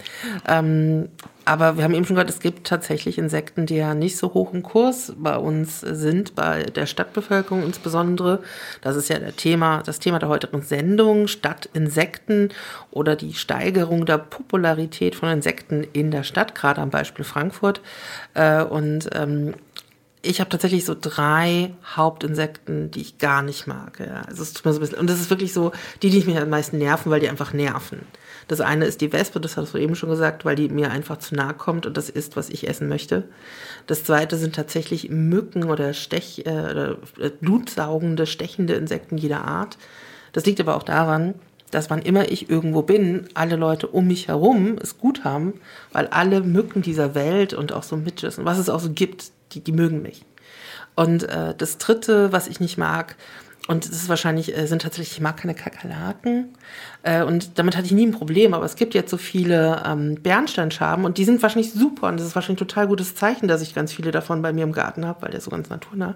[0.46, 1.08] Ähm,
[1.44, 4.52] aber wir haben eben schon gehört, es gibt tatsächlich Insekten, die ja nicht so hoch
[4.52, 8.40] im Kurs bei uns sind, bei der Stadtbevölkerung insbesondere.
[8.80, 12.52] Das ist ja der Thema, das Thema der heutigen Sendung, Stadtinsekten
[12.90, 17.80] oder die Steigerung der Popularität von Insekten in der Stadt, gerade am Beispiel Frankfurt.
[18.34, 19.54] Äh, und ähm,
[20.22, 24.00] ich habe tatsächlich so drei Hauptinsekten, die ich gar nicht mag.
[24.00, 24.22] Ja.
[24.22, 26.38] Also es tut mir so ein bisschen, und das ist wirklich so die, die mich
[26.38, 28.00] am meisten nerven, weil die einfach nerven.
[28.48, 31.18] Das eine ist die Wespe, das hast du eben schon gesagt, weil die mir einfach
[31.18, 33.24] zu nahe kommt und das ist, was ich essen möchte.
[33.87, 39.79] Das zweite sind tatsächlich Mücken oder Stech, äh, oder äh, blutsaugende, stechende Insekten jeder Art.
[40.33, 41.35] Das liegt aber auch daran,
[41.76, 45.60] dass wann immer ich irgendwo bin, alle Leute um mich herum es gut haben,
[45.92, 49.30] weil alle Mücken dieser Welt und auch so Midges und was es auch so gibt,
[49.52, 50.24] die, die mögen mich.
[50.94, 53.16] Und äh, das dritte, was ich nicht mag,
[53.68, 56.55] und das ist wahrscheinlich, äh, sind tatsächlich, ich mag keine Kakerlaken.
[57.02, 58.55] Äh, und damit hatte ich nie ein Problem.
[58.55, 62.09] Aber es gibt jetzt so viele ähm, Bernsteinschaben und die sind wahrscheinlich super.
[62.09, 64.62] Und das ist wahrscheinlich ein total gutes Zeichen, dass ich ganz viele davon bei mir
[64.62, 66.14] im Garten habe, weil der so ganz naturnah.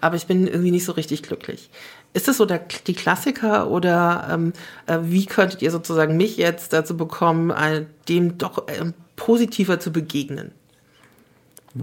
[0.00, 1.70] Aber ich bin irgendwie nicht so richtig glücklich.
[2.12, 4.52] Ist das so der, die Klassiker oder ähm,
[4.86, 9.90] äh, wie könntet ihr sozusagen mich jetzt dazu bekommen, äh, dem doch äh, positiver zu
[9.90, 10.52] begegnen?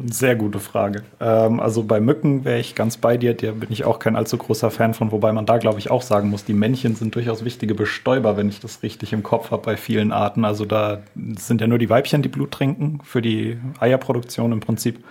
[0.10, 1.04] Sehr gute Frage.
[1.20, 4.38] Ähm, also bei Mücken wäre ich ganz bei dir, da bin ich auch kein allzu
[4.38, 7.44] großer Fan von, wobei man da, glaube ich, auch sagen muss, die Männchen sind durchaus
[7.44, 10.46] wichtige Bestäuber, wenn ich das richtig im Kopf habe bei vielen Arten.
[10.46, 11.00] Also da
[11.38, 15.04] sind ja nur die Weibchen, die Blut trinken für die Eierproduktion im Prinzip.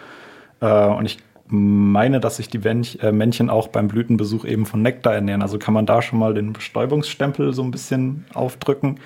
[0.61, 1.19] Äh, und ich
[1.51, 5.43] meine, dass sich die äh, Männchen auch beim Blütenbesuch eben von Nektar ernähren.
[5.43, 8.99] Also kann man da schon mal den Bestäubungsstempel so ein bisschen aufdrücken.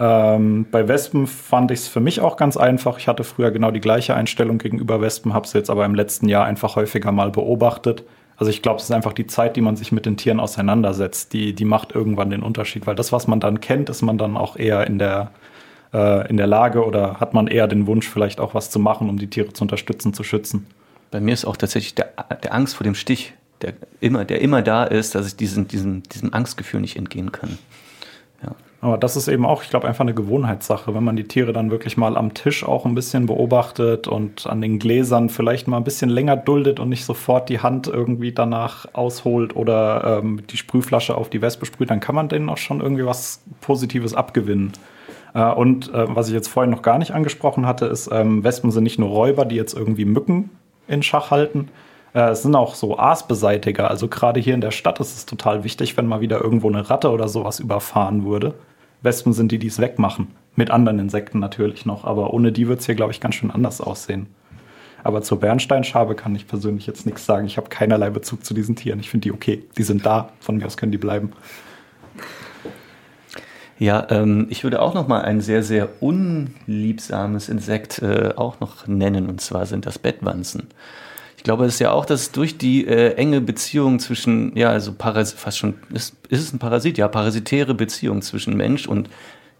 [0.00, 2.98] Ähm, bei Wespen fand ich es für mich auch ganz einfach.
[2.98, 6.28] Ich hatte früher genau die gleiche Einstellung gegenüber Wespen, habe es jetzt aber im letzten
[6.28, 8.04] Jahr einfach häufiger mal beobachtet.
[8.36, 11.32] Also ich glaube, es ist einfach die Zeit, die man sich mit den Tieren auseinandersetzt,
[11.32, 14.36] die, die macht irgendwann den Unterschied, weil das, was man dann kennt, ist man dann
[14.36, 15.32] auch eher in der,
[15.92, 19.08] äh, in der Lage oder hat man eher den Wunsch, vielleicht auch was zu machen,
[19.08, 20.68] um die Tiere zu unterstützen, zu schützen.
[21.10, 22.12] Bei mir ist auch tatsächlich der,
[22.44, 26.04] der Angst vor dem Stich, der immer, der immer da ist, dass ich diesen, diesem,
[26.04, 27.58] diesem Angstgefühl nicht entgehen kann.
[28.80, 31.72] Aber das ist eben auch, ich glaube, einfach eine Gewohnheitssache, wenn man die Tiere dann
[31.72, 35.84] wirklich mal am Tisch auch ein bisschen beobachtet und an den Gläsern vielleicht mal ein
[35.84, 41.16] bisschen länger duldet und nicht sofort die Hand irgendwie danach ausholt oder ähm, die Sprühflasche
[41.16, 44.72] auf die Wespe sprüht, dann kann man denen auch schon irgendwie was Positives abgewinnen.
[45.34, 48.70] Äh, und äh, was ich jetzt vorhin noch gar nicht angesprochen hatte, ist, ähm, Wespen
[48.70, 50.50] sind nicht nur Räuber, die jetzt irgendwie Mücken
[50.86, 51.68] in Schach halten,
[52.18, 53.88] äh, es sind auch so Aasbeseitiger.
[53.88, 56.90] Also gerade hier in der Stadt ist es total wichtig, wenn mal wieder irgendwo eine
[56.90, 58.54] Ratte oder sowas überfahren würde.
[59.02, 60.26] Wespen sind die, die es wegmachen.
[60.56, 63.52] Mit anderen Insekten natürlich noch, aber ohne die wird es hier, glaube ich, ganz schön
[63.52, 64.26] anders aussehen.
[65.04, 67.46] Aber zur Bernsteinschabe kann ich persönlich jetzt nichts sagen.
[67.46, 68.98] Ich habe keinerlei Bezug zu diesen Tieren.
[68.98, 69.62] Ich finde die okay.
[69.78, 70.30] Die sind da.
[70.40, 71.32] Von mir aus können die bleiben.
[73.78, 78.88] Ja, ähm, ich würde auch noch mal ein sehr, sehr unliebsames Insekt äh, auch noch
[78.88, 79.28] nennen.
[79.28, 80.66] Und zwar sind das Bettwanzen.
[81.48, 84.92] Ich glaube, es ist ja auch, dass durch die äh, enge Beziehung zwischen, ja, also
[84.92, 86.98] Paras fast schon, ist, ist es ein Parasit?
[86.98, 89.08] Ja, parasitäre Beziehung zwischen Mensch und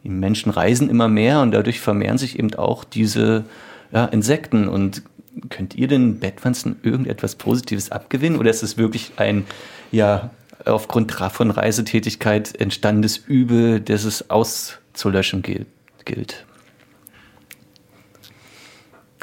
[0.02, 3.46] Menschen reisen immer mehr und dadurch vermehren sich eben auch diese
[3.90, 4.68] ja, Insekten.
[4.68, 5.00] Und
[5.48, 9.46] könnt ihr den Bettwanzen irgendetwas Positives abgewinnen oder ist es wirklich ein,
[9.90, 10.28] ja,
[10.66, 16.44] aufgrund von Reisetätigkeit entstandenes Übel, das es auszulöschen gilt?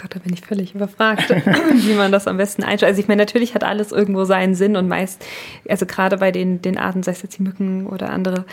[0.05, 1.29] Gott, da bin ich völlig überfragt,
[1.73, 2.91] wie man das am besten einstellt.
[2.91, 5.25] Also ich meine, natürlich hat alles irgendwo seinen Sinn und meist,
[5.67, 8.45] also gerade bei den, den Arten, sei es jetzt die Mücken oder andere,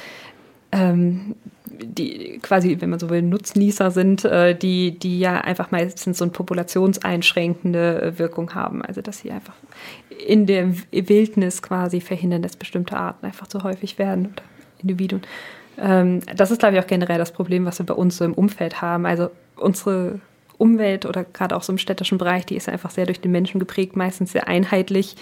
[0.72, 1.34] ähm,
[1.66, 6.24] die quasi, wenn man so will, Nutznießer sind, äh, die, die ja einfach meistens so
[6.24, 8.80] eine populationseinschränkende äh, Wirkung haben.
[8.82, 9.54] Also dass sie einfach
[10.26, 14.42] in der Wildnis quasi verhindern, dass bestimmte Arten einfach zu häufig werden oder
[14.78, 15.20] Individuen.
[15.78, 18.32] Ähm, das ist, glaube ich, auch generell das Problem, was wir bei uns so im
[18.32, 19.04] Umfeld haben.
[19.04, 20.20] Also unsere
[20.62, 23.58] Umwelt oder gerade auch so im städtischen Bereich, die ist einfach sehr durch den Menschen
[23.58, 25.16] geprägt, meistens sehr einheitlich.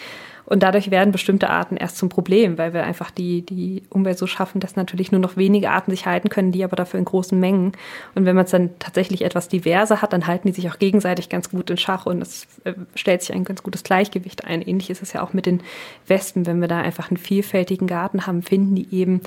[0.44, 4.26] Und dadurch werden bestimmte Arten erst zum Problem, weil wir einfach die, die Umwelt so
[4.26, 7.38] schaffen, dass natürlich nur noch wenige Arten sich halten können, die aber dafür in großen
[7.38, 7.72] Mengen.
[8.16, 11.28] Und wenn man es dann tatsächlich etwas diverser hat, dann halten die sich auch gegenseitig
[11.28, 14.60] ganz gut in Schach und es äh, stellt sich ein ganz gutes Gleichgewicht ein.
[14.60, 15.62] Ähnlich ist es ja auch mit den
[16.06, 16.46] Wespen.
[16.46, 19.20] Wenn wir da einfach einen vielfältigen Garten haben, finden die eben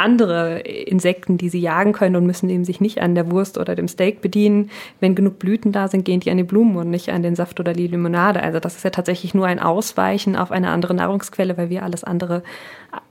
[0.00, 3.76] andere Insekten, die sie jagen können und müssen eben sich nicht an der Wurst oder
[3.76, 4.70] dem Steak bedienen.
[4.98, 7.60] Wenn genug Blüten da sind, gehen die an die Blumen und nicht an den Saft
[7.60, 8.42] oder die Limonade.
[8.42, 12.02] Also das ist ja tatsächlich nur ein Ausweichen auf eine andere Nahrungsquelle, weil wir alles
[12.02, 12.42] andere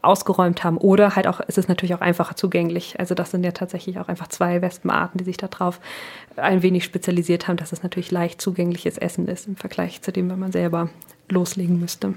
[0.02, 0.78] ausgeräumt haben.
[0.78, 3.00] Oder halt auch, es ist natürlich auch einfacher zugänglich.
[3.00, 5.80] Also das sind ja tatsächlich auch einfach zwei Wespenarten, die sich darauf
[6.36, 10.30] ein wenig spezialisiert haben, dass es natürlich leicht zugängliches Essen ist im Vergleich zu dem,
[10.30, 10.90] wenn man selber
[11.30, 12.14] loslegen müsste.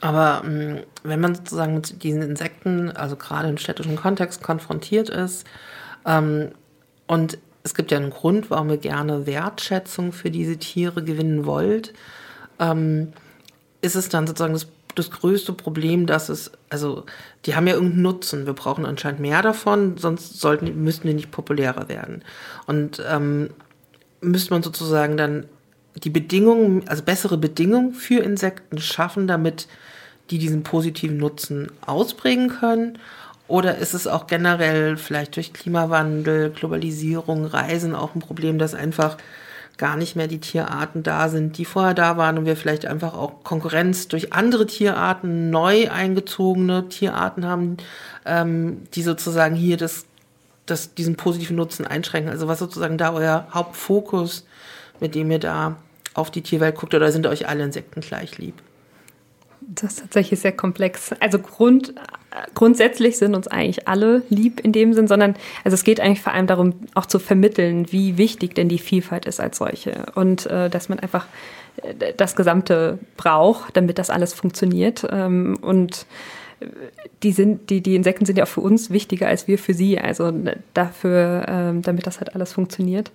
[0.00, 5.46] Aber ähm, wenn man sozusagen mit diesen Insekten, also gerade im städtischen Kontext, konfrontiert ist,
[6.04, 6.50] ähm,
[7.06, 11.94] und es gibt ja einen Grund, warum ihr gerne Wertschätzung für diese Tiere gewinnen wollt,
[12.58, 13.12] ähm,
[13.80, 17.04] ist es dann sozusagen das, das größte Problem, dass es, also
[17.44, 21.30] die haben ja irgendeinen Nutzen, wir brauchen anscheinend mehr davon, sonst sollten, müssten die nicht
[21.30, 22.22] populärer werden.
[22.66, 23.50] Und ähm,
[24.20, 25.46] müsste man sozusagen dann
[26.02, 29.66] die Bedingungen, also bessere Bedingungen für Insekten schaffen, damit
[30.30, 32.98] die diesen positiven Nutzen ausbringen können?
[33.48, 39.16] Oder ist es auch generell vielleicht durch Klimawandel, Globalisierung, Reisen auch ein Problem, dass einfach
[39.78, 43.14] gar nicht mehr die Tierarten da sind, die vorher da waren und wir vielleicht einfach
[43.14, 47.76] auch Konkurrenz durch andere Tierarten, neu eingezogene Tierarten haben,
[48.24, 50.06] ähm, die sozusagen hier das,
[50.64, 52.32] das, diesen positiven Nutzen einschränken?
[52.32, 54.46] Also was sozusagen da euer Hauptfokus,
[54.98, 55.76] mit dem ihr da
[56.16, 58.54] auf die Tierwelt guckt oder sind euch alle Insekten gleich lieb?
[59.60, 61.12] Das ist tatsächlich sehr komplex.
[61.18, 61.94] Also Grund,
[62.54, 66.32] grundsätzlich sind uns eigentlich alle lieb in dem Sinn, sondern also es geht eigentlich vor
[66.32, 70.70] allem darum, auch zu vermitteln, wie wichtig denn die Vielfalt ist als solche und äh,
[70.70, 71.26] dass man einfach
[71.82, 75.06] äh, das Gesamte braucht, damit das alles funktioniert.
[75.10, 76.06] Ähm, und
[77.22, 79.98] die sind, die, die Insekten sind ja auch für uns wichtiger als wir für sie,
[79.98, 80.32] also
[80.74, 83.10] dafür, ähm, damit das halt alles funktioniert.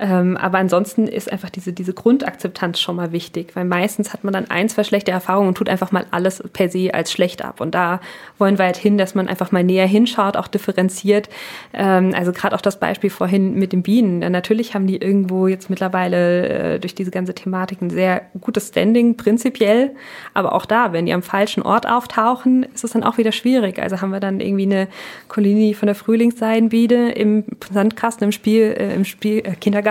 [0.00, 4.32] Ähm, aber ansonsten ist einfach diese, diese Grundakzeptanz schon mal wichtig, weil meistens hat man
[4.32, 7.60] dann ein, zwei schlechte Erfahrungen und tut einfach mal alles per se als schlecht ab.
[7.60, 8.00] Und da
[8.38, 11.28] wollen wir halt hin, dass man einfach mal näher hinschaut, auch differenziert.
[11.74, 14.20] Ähm, also gerade auch das Beispiel vorhin mit den Bienen.
[14.32, 19.18] Natürlich haben die irgendwo jetzt mittlerweile äh, durch diese ganze Thematik ein sehr gutes Standing
[19.18, 19.94] prinzipiell.
[20.32, 23.78] Aber auch da, wenn die am falschen Ort auftauchen, ist es dann auch wieder schwierig.
[23.78, 24.88] Also haben wir dann irgendwie eine
[25.28, 29.89] Kolonie von der Frühlingsseidenbiene im Sandkasten im Spiel, äh, im Spiel äh, Kindergarten.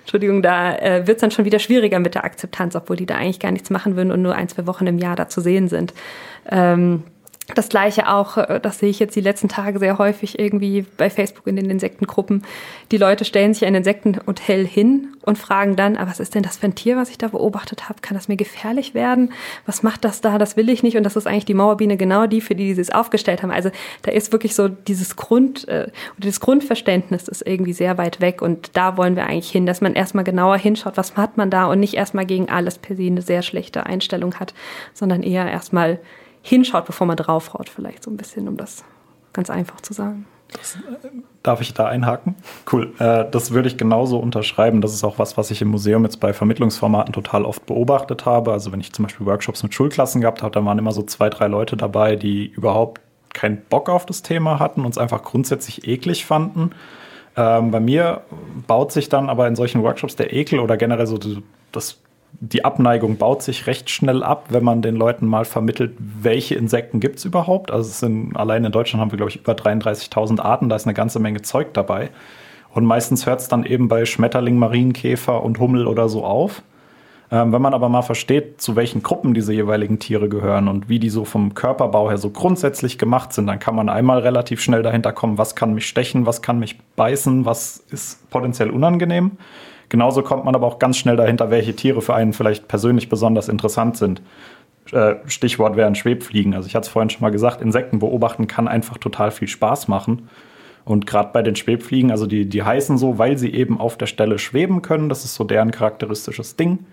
[0.00, 3.16] Entschuldigung, da äh, wird es dann schon wieder schwieriger mit der Akzeptanz, obwohl die da
[3.16, 5.68] eigentlich gar nichts machen würden und nur ein, zwei Wochen im Jahr da zu sehen
[5.68, 5.94] sind.
[6.50, 7.04] Ähm,
[7.54, 11.08] das gleiche auch, äh, das sehe ich jetzt die letzten Tage sehr häufig irgendwie bei
[11.08, 12.44] Facebook in den Insektengruppen.
[12.90, 16.58] Die Leute stellen sich ein Insektenhotel hin und fragen dann, ah, was ist denn das
[16.58, 18.00] für ein Tier, was ich da beobachtet habe?
[18.02, 19.32] Kann das mir gefährlich werden?
[19.64, 20.36] Was macht das da?
[20.36, 20.96] Das will ich nicht.
[20.96, 23.50] Und das ist eigentlich die Mauerbiene genau die, für die sie es aufgestellt haben.
[23.50, 23.70] Also
[24.02, 28.42] da ist wirklich so dieses Grund, äh, dieses Grundverständnis ist irgendwie sehr weit weg.
[28.42, 31.66] Und da wollen wir eigentlich hin, dass man erstmal genauer hinschaut, was hat man da
[31.66, 34.52] und nicht erstmal gegen alles per se eine sehr schlechte Einstellung hat,
[34.92, 35.98] sondern eher erstmal
[36.42, 38.84] hinschaut, bevor man draufhaut, vielleicht so ein bisschen, um das
[39.32, 40.26] ganz einfach zu sagen.
[40.52, 41.08] Das, äh,
[41.42, 42.34] darf ich da einhaken?
[42.72, 42.94] Cool.
[42.98, 44.80] Äh, das würde ich genauso unterschreiben.
[44.80, 48.52] Das ist auch was, was ich im Museum jetzt bei Vermittlungsformaten total oft beobachtet habe.
[48.52, 51.28] Also wenn ich zum Beispiel Workshops mit Schulklassen gehabt habe, da waren immer so zwei,
[51.28, 53.02] drei Leute dabei, die überhaupt
[53.34, 56.70] keinen Bock auf das Thema hatten, und es einfach grundsätzlich eklig fanden.
[57.36, 58.22] Ähm, bei mir
[58.66, 61.18] baut sich dann aber in solchen Workshops der Ekel oder generell so
[61.72, 61.98] das
[62.40, 67.00] die Abneigung baut sich recht schnell ab, wenn man den Leuten mal vermittelt, welche Insekten
[67.00, 67.70] gibt es überhaupt.
[67.70, 70.86] Also es sind, allein in Deutschland haben wir, glaube ich, über 33.000 Arten, da ist
[70.86, 72.10] eine ganze Menge Zeug dabei.
[72.72, 76.62] Und meistens hört es dann eben bei Schmetterling, Marienkäfer und Hummel oder so auf.
[77.30, 80.98] Ähm, wenn man aber mal versteht, zu welchen Gruppen diese jeweiligen Tiere gehören und wie
[80.98, 84.82] die so vom Körperbau her so grundsätzlich gemacht sind, dann kann man einmal relativ schnell
[84.82, 89.32] dahinter kommen, was kann mich stechen, was kann mich beißen, was ist potenziell unangenehm.
[89.88, 93.48] Genauso kommt man aber auch ganz schnell dahinter, welche Tiere für einen vielleicht persönlich besonders
[93.48, 94.22] interessant sind.
[94.92, 96.54] Äh, Stichwort wären Schwebfliegen.
[96.54, 99.88] Also ich hatte es vorhin schon mal gesagt, Insekten beobachten kann einfach total viel Spaß
[99.88, 100.28] machen.
[100.84, 104.06] Und gerade bei den Schwebfliegen, also die, die heißen so, weil sie eben auf der
[104.06, 105.08] Stelle schweben können.
[105.08, 106.86] Das ist so deren charakteristisches Ding.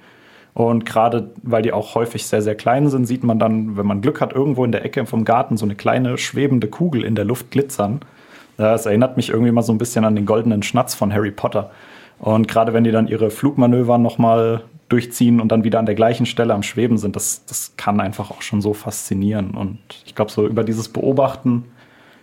[0.54, 4.02] Und gerade weil die auch häufig sehr, sehr klein sind, sieht man dann, wenn man
[4.02, 7.26] Glück hat, irgendwo in der Ecke vom Garten so eine kleine schwebende Kugel in der
[7.26, 8.00] Luft glitzern.
[8.58, 11.72] Das erinnert mich irgendwie mal so ein bisschen an den goldenen Schnatz von Harry Potter.
[12.20, 16.26] Und gerade wenn die dann ihre Flugmanöver nochmal durchziehen und dann wieder an der gleichen
[16.26, 19.51] Stelle am Schweben sind, das, das kann einfach auch schon so faszinieren.
[19.51, 21.66] Und ich glaube, so über dieses Beobachten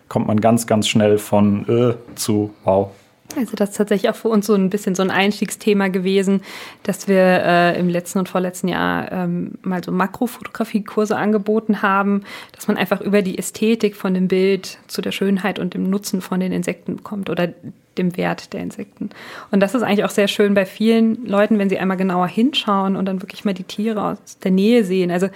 [0.08, 2.90] kommt man ganz, ganz schnell von äh zu wow,
[3.36, 6.42] also das ist tatsächlich auch für uns so ein bisschen so ein Einstiegsthema gewesen,
[6.82, 12.68] dass wir äh, im letzten und vorletzten Jahr ähm, mal so Makrofotografie-Kurse angeboten haben, dass
[12.68, 16.40] man einfach über die Ästhetik von dem Bild zu der Schönheit und dem Nutzen von
[16.40, 17.52] den Insekten kommt oder
[17.98, 19.10] dem Wert der Insekten.
[19.50, 22.96] Und das ist eigentlich auch sehr schön bei vielen Leuten, wenn sie einmal genauer hinschauen
[22.96, 25.10] und dann wirklich mal die Tiere aus der Nähe sehen.
[25.10, 25.28] Also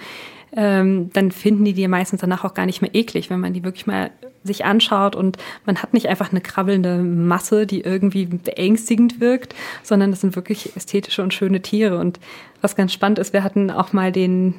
[0.55, 3.63] ähm, dann finden die die meistens danach auch gar nicht mehr eklig, wenn man die
[3.63, 4.11] wirklich mal
[4.47, 10.09] sich anschaut und man hat nicht einfach eine krabbelnde Masse, die irgendwie beängstigend wirkt, sondern
[10.09, 11.99] das sind wirklich ästhetische und schöne Tiere.
[11.99, 12.19] Und
[12.61, 14.55] was ganz spannend ist, wir hatten auch mal den,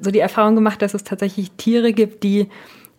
[0.00, 2.48] so die Erfahrung gemacht, dass es tatsächlich Tiere gibt, die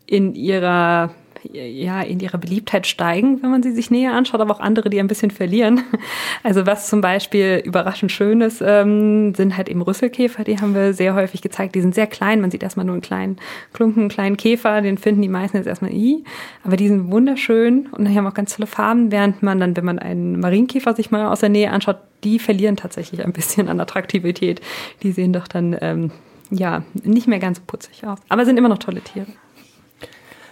[0.07, 1.11] in ihrer
[1.53, 4.99] ja, in ihrer Beliebtheit steigen, wenn man sie sich näher anschaut, aber auch andere, die
[4.99, 5.81] ein bisschen verlieren.
[6.43, 10.93] Also was zum Beispiel überraschend schön ist, ähm, sind halt eben Rüsselkäfer, die haben wir
[10.93, 11.75] sehr häufig gezeigt.
[11.75, 13.37] Die sind sehr klein, man sieht erstmal nur einen kleinen
[13.73, 16.23] Klumpen, einen kleinen Käfer, den finden die meisten jetzt erstmal i,
[16.63, 19.85] aber die sind wunderschön und die haben auch ganz tolle Farben, während man dann, wenn
[19.85, 23.79] man einen Marienkäfer sich mal aus der Nähe anschaut, die verlieren tatsächlich ein bisschen an
[23.79, 24.61] Attraktivität.
[25.03, 26.11] Die sehen doch dann ähm,
[26.51, 29.27] ja nicht mehr ganz putzig aus, aber sind immer noch tolle Tiere.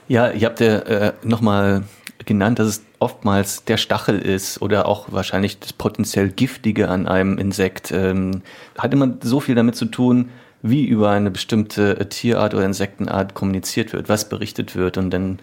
[0.08, 1.84] Ja, ihr habt ja äh, nochmal
[2.26, 7.38] genannt, dass es oftmals der Stachel ist oder auch wahrscheinlich das potenziell Giftige an einem
[7.38, 7.92] Insekt.
[7.92, 8.42] Ähm,
[8.78, 10.30] hat immer so viel damit zu tun,
[10.62, 14.98] wie über eine bestimmte Tierart oder Insektenart kommuniziert wird, was berichtet wird.
[14.98, 15.40] Und dann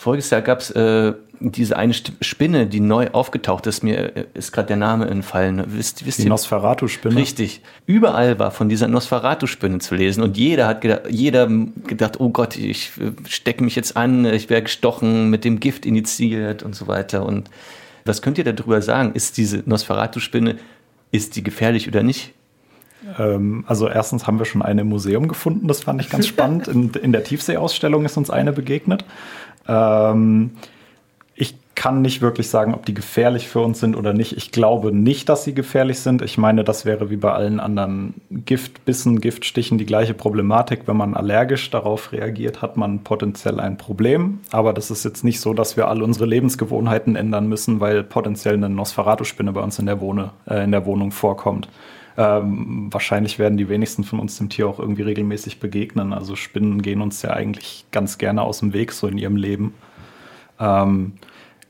[0.00, 4.50] voriges Jahr gab es äh, diese eine Spinne, die neu aufgetaucht ist, mir äh, ist
[4.52, 5.62] gerade der Name entfallen.
[5.68, 7.16] Wisst, wisst die Nosferatu-Spinne.
[7.16, 7.60] Richtig.
[7.86, 11.48] Überall war von dieser Nosferatu-Spinne zu lesen und jeder hat gedacht, jeder
[11.86, 15.84] gedacht, oh Gott, ich äh, stecke mich jetzt an, ich werde gestochen, mit dem Gift
[15.84, 17.26] initiiert und so weiter.
[17.26, 17.50] Und
[18.06, 19.12] was könnt ihr darüber sagen?
[19.12, 20.56] Ist diese Nosferatu-Spinne,
[21.10, 22.32] ist die gefährlich oder nicht?
[23.18, 26.68] Ähm, also erstens haben wir schon eine im Museum gefunden, das fand ich ganz spannend.
[26.68, 29.04] In, in der Tiefseeausstellung ist uns eine begegnet.
[29.68, 30.52] Ähm,
[31.80, 34.36] kann nicht wirklich sagen, ob die gefährlich für uns sind oder nicht.
[34.36, 36.20] Ich glaube nicht, dass sie gefährlich sind.
[36.20, 40.82] Ich meine, das wäre wie bei allen anderen Giftbissen, Giftstichen die gleiche Problematik.
[40.84, 44.40] Wenn man allergisch darauf reagiert, hat man potenziell ein Problem.
[44.50, 48.56] Aber das ist jetzt nicht so, dass wir alle unsere Lebensgewohnheiten ändern müssen, weil potenziell
[48.56, 51.66] eine Nosferatu-Spinne bei uns in der, Wohne, äh, in der Wohnung vorkommt.
[52.16, 56.12] Ähm, wahrscheinlich werden die wenigsten von uns dem Tier auch irgendwie regelmäßig begegnen.
[56.12, 59.74] Also Spinnen gehen uns ja eigentlich ganz gerne aus dem Weg so in ihrem Leben.
[60.58, 61.14] Ähm,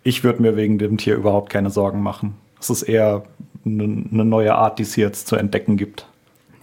[0.03, 2.35] ich würde mir wegen dem Tier überhaupt keine Sorgen machen.
[2.59, 3.25] Es ist eher
[3.65, 6.07] eine ne neue Art, die es hier jetzt zu entdecken gibt.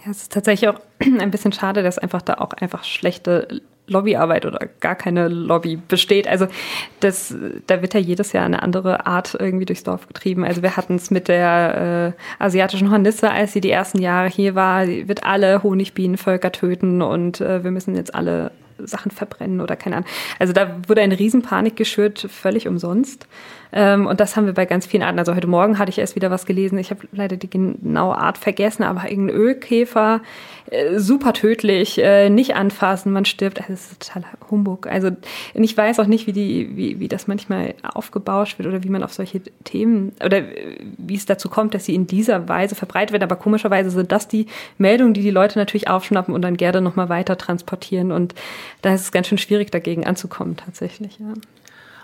[0.03, 4.45] Ja, es ist tatsächlich auch ein bisschen schade, dass einfach da auch einfach schlechte Lobbyarbeit
[4.45, 6.27] oder gar keine Lobby besteht.
[6.27, 6.47] Also
[6.99, 7.35] das,
[7.67, 10.43] da wird ja jedes Jahr eine andere Art irgendwie durchs Dorf getrieben.
[10.43, 14.55] Also wir hatten es mit der äh, asiatischen Hornisse, als sie die ersten Jahre hier
[14.55, 19.75] war, sie wird alle Honigbienenvölker töten und äh, wir müssen jetzt alle Sachen verbrennen oder
[19.75, 20.09] keine Ahnung.
[20.39, 23.27] Also da wurde eine Riesenpanik geschürt, völlig umsonst.
[23.71, 25.19] Ähm, und das haben wir bei ganz vielen Arten.
[25.19, 26.77] Also heute Morgen hatte ich erst wieder was gelesen.
[26.77, 30.21] Ich habe leider die genaue Art vergessen, aber irgendein Ölkäfer,
[30.69, 33.59] äh, super tödlich, äh, nicht anfassen, man stirbt.
[33.59, 34.87] Also das ist totaler Humbug.
[34.87, 35.11] Also
[35.53, 39.03] ich weiß auch nicht, wie, die, wie, wie das manchmal aufgebauscht wird oder wie man
[39.03, 43.11] auf solche Themen oder äh, wie es dazu kommt, dass sie in dieser Weise verbreitet
[43.11, 43.23] werden.
[43.23, 44.47] Aber komischerweise sind das die
[44.77, 48.11] Meldungen, die die Leute natürlich aufschnappen und dann gerne nochmal weiter transportieren.
[48.11, 48.33] Und
[48.81, 51.19] da ist es ganz schön schwierig, dagegen anzukommen tatsächlich.
[51.19, 51.33] Ja.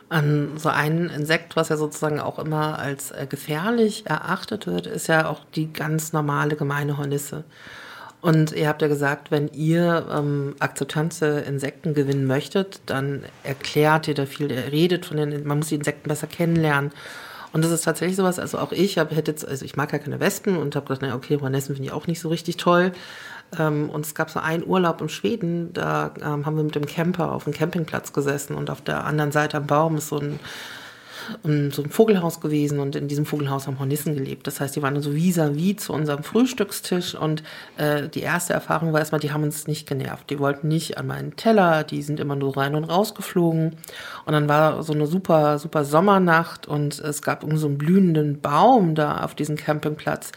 [0.10, 5.08] An so ein Insekt, was ja sozusagen auch immer als äh, gefährlich erachtet wird, ist
[5.08, 7.44] ja auch die ganz normale gemeine Hornisse.
[8.24, 14.08] Und ihr habt ja gesagt, wenn ihr ähm, Akzeptanz der Insekten gewinnen möchtet, dann erklärt
[14.08, 16.92] ihr da viel, ihr redet von den, man muss die Insekten besser kennenlernen.
[17.52, 20.00] Und das ist tatsächlich sowas, also auch ich habe hätte jetzt, also ich mag ja
[20.00, 22.94] keine Wespen und habe gedacht, naja, okay, Hornissen finde ich auch nicht so richtig toll.
[23.58, 26.86] Ähm, und es gab so einen Urlaub in Schweden, da ähm, haben wir mit dem
[26.86, 30.40] Camper auf dem Campingplatz gesessen und auf der anderen Seite am Baum ist so ein,
[31.44, 34.48] um, so ein Vogelhaus gewesen und in diesem Vogelhaus haben Hornissen gelebt.
[34.48, 37.44] Das heißt, die waren so vis-à-vis zu unserem Frühstückstisch und
[37.78, 40.30] äh, die erste Erfahrung war erstmal, die haben uns nicht genervt.
[40.30, 43.76] Die wollten nicht an meinen Teller, die sind immer nur rein und raus geflogen.
[44.26, 48.42] Und dann war so eine super, super Sommernacht und es gab irgendwie so einen blühenden
[48.42, 50.32] Baum da auf diesem Campingplatz.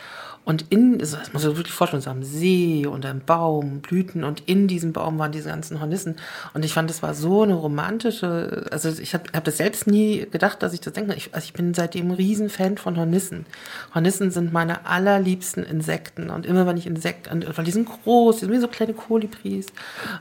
[0.47, 4.45] Und in, das muss sich wirklich vorstellen, so am See und ein Baum, Blüten und
[4.47, 6.15] in diesem Baum waren diese ganzen Hornissen.
[6.55, 10.25] Und ich fand, das war so eine romantische, also ich habe hab das selbst nie
[10.31, 11.15] gedacht, dass ich das denke.
[11.15, 13.45] Ich, also ich bin seitdem ein Riesenfan von Hornissen.
[13.93, 16.31] Hornissen sind meine allerliebsten Insekten.
[16.31, 19.67] Und immer wenn ich Insekten, weil die sind groß, die sind wie so kleine Kolibris.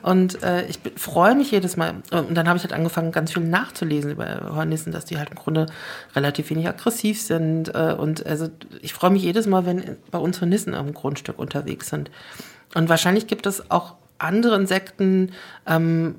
[0.02, 2.02] Und äh, ich freue mich jedes Mal.
[2.10, 5.36] Und dann habe ich halt angefangen, ganz viel nachzulesen über Hornissen, dass die halt im
[5.36, 5.68] Grunde
[6.16, 7.76] relativ wenig aggressiv sind.
[7.76, 8.50] Äh, und also
[8.82, 12.10] ich freue mich jedes Mal, wenn bei uns Hornissen am Grundstück unterwegs sind.
[12.74, 15.32] Und wahrscheinlich gibt es auch andere Insekten,
[15.68, 16.16] ähm,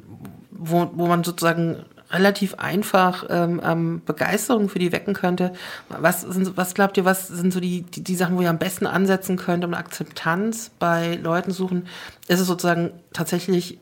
[0.50, 5.52] wo, wo man sozusagen relativ einfach ähm, ähm, Begeisterung für die wecken könnte.
[5.88, 8.58] Was, sind, was glaubt ihr, was sind so die, die, die Sachen, wo ihr am
[8.58, 11.88] besten ansetzen könnt, um Akzeptanz bei Leuten suchen?
[12.28, 13.78] Ist es sozusagen tatsächlich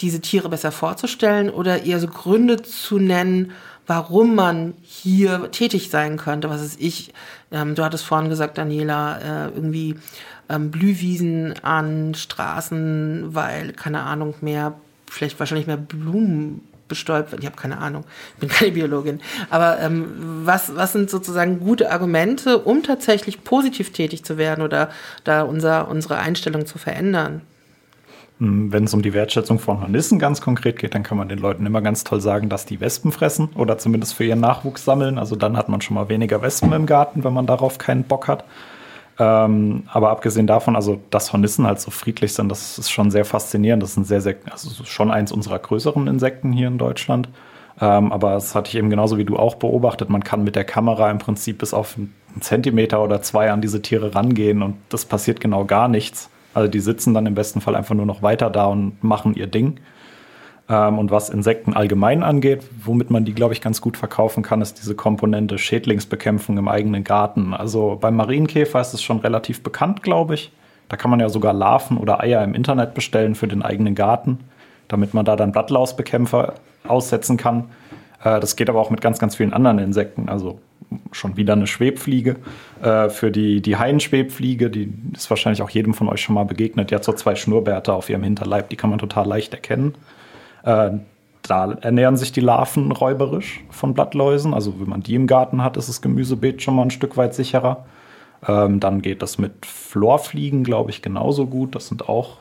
[0.00, 3.52] diese Tiere besser vorzustellen oder eher so Gründe zu nennen,
[3.88, 6.50] warum man hier tätig sein könnte.
[6.50, 7.12] Was ist ich?
[7.50, 9.96] Ähm, du hattest vorhin gesagt, Daniela, äh, irgendwie
[10.48, 14.74] ähm, Blühwiesen an Straßen, weil, keine Ahnung, mehr,
[15.10, 17.42] vielleicht wahrscheinlich mehr Blumen bestäubt werden.
[17.42, 19.20] Ich habe keine Ahnung, ich bin keine Biologin.
[19.50, 24.90] Aber ähm, was, was sind sozusagen gute Argumente, um tatsächlich positiv tätig zu werden oder
[25.24, 27.42] da unser, unsere Einstellung zu verändern?
[28.38, 31.38] Hm, wenn es um die Wertschätzung von Hornissen ganz konkret geht, dann kann man den
[31.38, 35.18] Leuten immer ganz toll sagen, dass die Wespen fressen oder zumindest für ihren Nachwuchs sammeln.
[35.18, 38.28] Also dann hat man schon mal weniger Wespen im Garten, wenn man darauf keinen Bock
[38.28, 38.44] hat.
[39.18, 43.24] Ähm, aber abgesehen davon, also dass Hornissen halt so friedlich sind, das ist schon sehr
[43.24, 43.82] faszinierend.
[43.82, 47.28] Das ist sehr, sehr, also schon eins unserer größeren Insekten hier in Deutschland.
[47.80, 50.10] Ähm, aber das hatte ich eben genauso wie du auch beobachtet.
[50.10, 53.82] Man kann mit der Kamera im Prinzip bis auf einen Zentimeter oder zwei an diese
[53.82, 56.30] Tiere rangehen und das passiert genau gar nichts.
[56.58, 59.46] Also die sitzen dann im besten Fall einfach nur noch weiter da und machen ihr
[59.46, 59.78] Ding.
[60.68, 64.60] Ähm, und was Insekten allgemein angeht, womit man die, glaube ich, ganz gut verkaufen kann,
[64.60, 67.54] ist diese Komponente Schädlingsbekämpfung im eigenen Garten.
[67.54, 70.50] Also beim Marienkäfer ist es schon relativ bekannt, glaube ich.
[70.88, 74.40] Da kann man ja sogar Larven oder Eier im Internet bestellen für den eigenen Garten,
[74.88, 76.54] damit man da dann Blattlausbekämpfer
[76.88, 77.66] aussetzen kann.
[78.24, 80.28] Äh, das geht aber auch mit ganz, ganz vielen anderen Insekten.
[80.28, 80.58] Also
[81.12, 82.36] schon wieder eine Schwebfliege.
[82.82, 86.90] Äh, für die, die Haienschwebfliege, die ist wahrscheinlich auch jedem von euch schon mal begegnet.
[86.90, 89.94] Die hat so zwei Schnurrbärte auf ihrem Hinterleib, die kann man total leicht erkennen.
[90.62, 90.90] Äh,
[91.42, 94.54] da ernähren sich die Larven räuberisch von Blattläusen.
[94.54, 97.34] Also wenn man die im Garten hat, ist das Gemüsebeet schon mal ein Stück weit
[97.34, 97.86] sicherer.
[98.46, 101.74] Ähm, dann geht das mit Florfliegen, glaube ich, genauso gut.
[101.74, 102.38] Das sind auch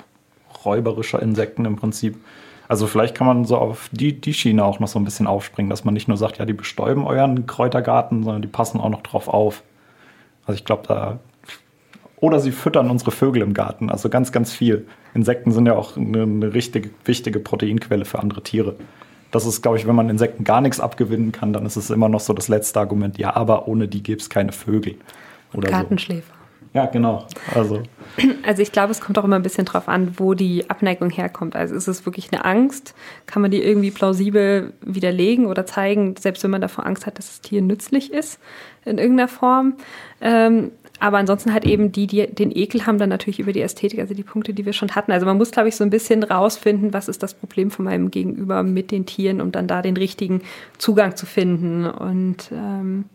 [0.65, 2.17] räuberische Insekten im Prinzip.
[2.67, 5.69] Also vielleicht kann man so auf die, die Schiene auch noch so ein bisschen aufspringen,
[5.69, 9.01] dass man nicht nur sagt, ja, die bestäuben euren Kräutergarten, sondern die passen auch noch
[9.01, 9.63] drauf auf.
[10.45, 11.19] Also ich glaube, da.
[12.19, 14.87] Oder sie füttern unsere Vögel im Garten, also ganz, ganz viel.
[15.13, 18.75] Insekten sind ja auch eine, eine richtige, wichtige Proteinquelle für andere Tiere.
[19.31, 22.09] Das ist, glaube ich, wenn man Insekten gar nichts abgewinnen kann, dann ist es immer
[22.09, 24.95] noch so das letzte Argument, ja, aber ohne die gäbe es keine Vögel.
[25.53, 26.33] Oder Gartenschläfer.
[26.77, 27.25] Ja, genau.
[27.55, 27.81] Also.
[28.45, 31.55] also ich glaube, es kommt auch immer ein bisschen drauf an, wo die Abneigung herkommt.
[31.55, 32.93] Also ist es wirklich eine Angst?
[33.25, 37.29] Kann man die irgendwie plausibel widerlegen oder zeigen, selbst wenn man davor Angst hat, dass
[37.29, 38.39] das Tier nützlich ist
[38.85, 39.73] in irgendeiner Form?
[40.21, 40.69] Ähm,
[40.99, 44.13] aber ansonsten halt eben die, die den Ekel haben, dann natürlich über die Ästhetik, also
[44.13, 45.11] die Punkte, die wir schon hatten.
[45.11, 48.11] Also man muss, glaube ich, so ein bisschen rausfinden, was ist das Problem von meinem
[48.11, 50.43] Gegenüber mit den Tieren, um dann da den richtigen
[50.77, 51.87] Zugang zu finden.
[51.87, 53.05] Und ähm,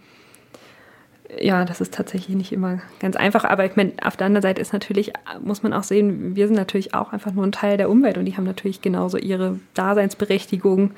[1.40, 3.44] ja, das ist tatsächlich nicht immer ganz einfach.
[3.44, 5.12] Aber ich meine, auf der anderen Seite ist natürlich,
[5.42, 8.24] muss man auch sehen, wir sind natürlich auch einfach nur ein Teil der Umwelt und
[8.24, 10.92] die haben natürlich genauso ihre Daseinsberechtigung.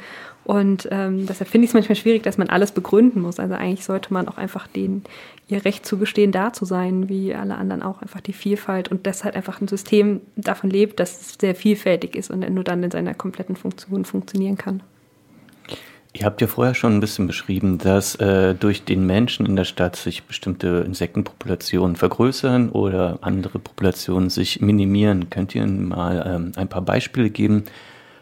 [0.45, 3.41] Und ähm, deshalb finde ich es manchmal schwierig, dass man alles begründen muss.
[3.41, 5.05] Also eigentlich sollte man auch einfach denen
[5.49, 9.37] ihr Recht zugestehen, da zu sein, wie alle anderen auch einfach die Vielfalt und deshalb
[9.37, 13.14] einfach ein System davon lebt, dass es sehr vielfältig ist und nur dann in seiner
[13.14, 14.82] kompletten Funktion funktionieren kann.
[16.16, 19.64] Ihr habt ja vorher schon ein bisschen beschrieben, dass äh, durch den Menschen in der
[19.64, 25.28] Stadt sich bestimmte Insektenpopulationen vergrößern oder andere Populationen sich minimieren.
[25.28, 27.64] Könnt ihr mal ähm, ein paar Beispiele geben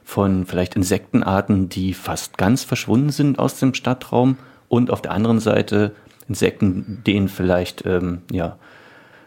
[0.04, 4.38] von vielleicht Insektenarten, die fast ganz verschwunden sind aus dem Stadtraum
[4.70, 5.92] und auf der anderen Seite
[6.28, 8.56] Insekten, denen vielleicht ähm, ja,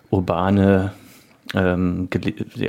[0.09, 0.91] urbane
[1.53, 2.09] ähm,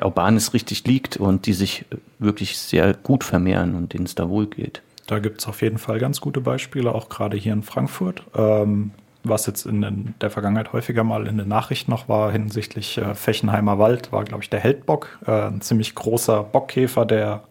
[0.03, 1.86] urbanes richtig liegt und die sich
[2.18, 4.82] wirklich sehr gut vermehren und denen es da wohl geht.
[5.07, 8.22] Da gibt es auf jeden Fall ganz gute Beispiele, auch gerade hier in Frankfurt.
[8.34, 8.90] Ähm,
[9.28, 13.78] was jetzt in der Vergangenheit häufiger mal in den Nachrichten noch war hinsichtlich äh, Fechenheimer
[13.78, 15.18] Wald, war, glaube ich, der Heldbock.
[15.26, 17.42] Äh, ein ziemlich großer Bockkäfer, der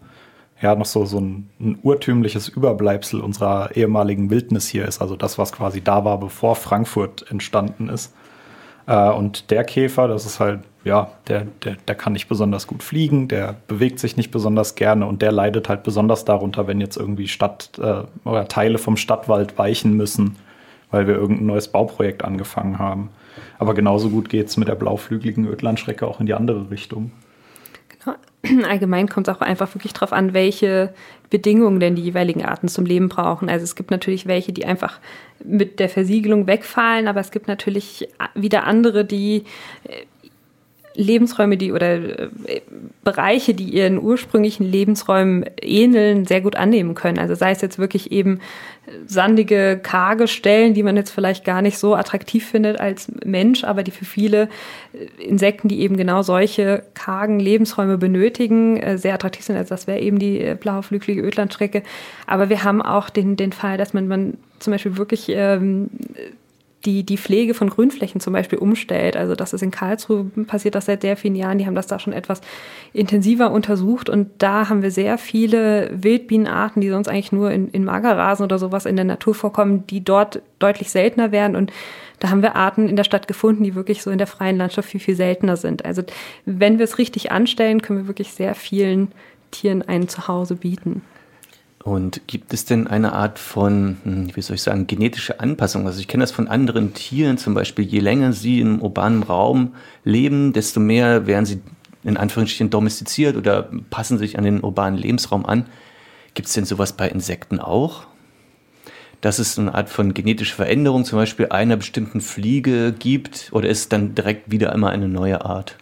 [0.62, 5.02] ja noch so, so ein, ein, urtümliches Überbleibsel unserer ehemaligen Wildnis hier ist.
[5.02, 8.14] Also das, was quasi da war, bevor Frankfurt entstanden ist.
[8.88, 12.84] Äh, und der Käfer, das ist halt, ja, der, der, der kann nicht besonders gut
[12.84, 16.96] fliegen, der bewegt sich nicht besonders gerne und der leidet halt besonders darunter, wenn jetzt
[16.96, 20.38] irgendwie Stadt äh, oder Teile vom Stadtwald weichen müssen,
[20.92, 23.10] weil wir irgendein neues Bauprojekt angefangen haben.
[23.58, 27.12] Aber genauso gut geht es mit der blauflügeligen Ödlandschrecke auch in die andere Richtung.
[28.70, 30.94] allgemein kommt es auch einfach wirklich darauf an, welche
[31.30, 33.50] Bedingungen denn die jeweiligen Arten zum Leben brauchen.
[33.50, 35.00] Also es gibt natürlich welche, die einfach
[35.44, 39.46] mit der Versiegelung wegfallen, aber es gibt natürlich wieder andere, die
[39.84, 40.04] äh,
[40.96, 42.62] Lebensräume, die oder äh,
[43.04, 47.20] Bereiche, die ihren ursprünglichen Lebensräumen ähneln, sehr gut annehmen können.
[47.20, 48.40] Also sei es jetzt wirklich eben
[49.06, 53.84] sandige, karge Stellen, die man jetzt vielleicht gar nicht so attraktiv findet als Mensch, aber
[53.84, 54.50] die für viele
[54.94, 59.58] äh, Insekten, die eben genau solche kargen Lebensräume benötigen, äh, sehr attraktiv sind.
[59.58, 61.84] Also das wäre eben die blaue flügelige Ödlandstrecke.
[62.28, 65.90] Aber wir haben auch den, den Fall, dass man, man zum Beispiel wirklich ähm,
[66.86, 69.18] die die Pflege von Grünflächen zum Beispiel umstellt.
[69.18, 71.58] Also das ist in Karlsruhe passiert das seit sehr vielen Jahren.
[71.58, 72.42] Die haben das da schon etwas
[72.94, 77.84] intensiver untersucht und da haben wir sehr viele Wildbienenarten, die sonst eigentlich nur in, in
[77.84, 81.72] Magerrasen oder sowas in der Natur vorkommen, die dort deutlich seltener werden und
[82.20, 84.90] da haben wir Arten in der Stadt gefunden, die wirklich so in der freien Landschaft
[84.90, 85.84] viel, viel seltener sind.
[85.84, 86.04] Also
[86.46, 89.12] wenn wir es richtig anstellen, können wir wirklich sehr vielen
[89.52, 91.02] Tieren ein Zuhause bieten.
[91.86, 95.86] Und gibt es denn eine Art von, hm, wie soll ich sagen, genetische Anpassung?
[95.86, 99.76] Also ich kenne das von anderen Tieren, zum Beispiel, je länger sie im urbanen Raum
[100.04, 101.62] leben, desto mehr werden sie
[102.04, 105.68] in Anführungsstrichen domestiziert oder passen sich an den urbanen Lebensraum an.
[106.34, 108.08] Gibt es denn sowas bei Insekten auch?
[109.22, 113.80] Dass es eine Art von genetischer Veränderung zum Beispiel einer bestimmten Fliege gibt oder ist
[113.80, 115.78] es dann direkt wieder einmal eine neue Art?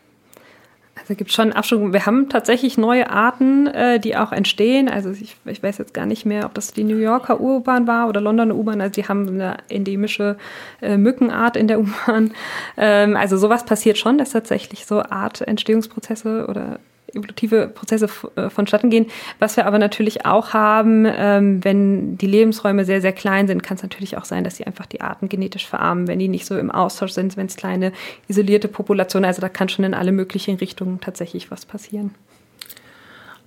[1.04, 1.92] Also gibt schon Abstufungen.
[1.92, 4.88] Wir haben tatsächlich neue Arten, äh, die auch entstehen.
[4.88, 8.08] Also ich, ich, weiß jetzt gar nicht mehr, ob das die New Yorker U-Bahn war
[8.08, 8.80] oder Londoner U-Bahn.
[8.80, 10.38] Also die haben eine endemische
[10.82, 12.34] äh, Mückenart in der U-Bahn.
[12.78, 16.80] Ähm, also sowas passiert schon, dass tatsächlich so Artentstehungsprozesse oder
[17.14, 19.08] evolutive Prozesse äh, vonstatten gehen.
[19.40, 23.78] Was wir aber natürlich auch haben, ähm, wenn die Lebensräume sehr, sehr klein sind, kann
[23.78, 26.58] es natürlich auch sein, dass sie einfach die Arten genetisch verarmen, wenn die nicht so
[26.58, 27.92] im Austausch sind, wenn es kleine
[28.28, 32.16] isolierte Populationen, also da kann schon in alle möglichen Richtungen tatsächlich was passieren.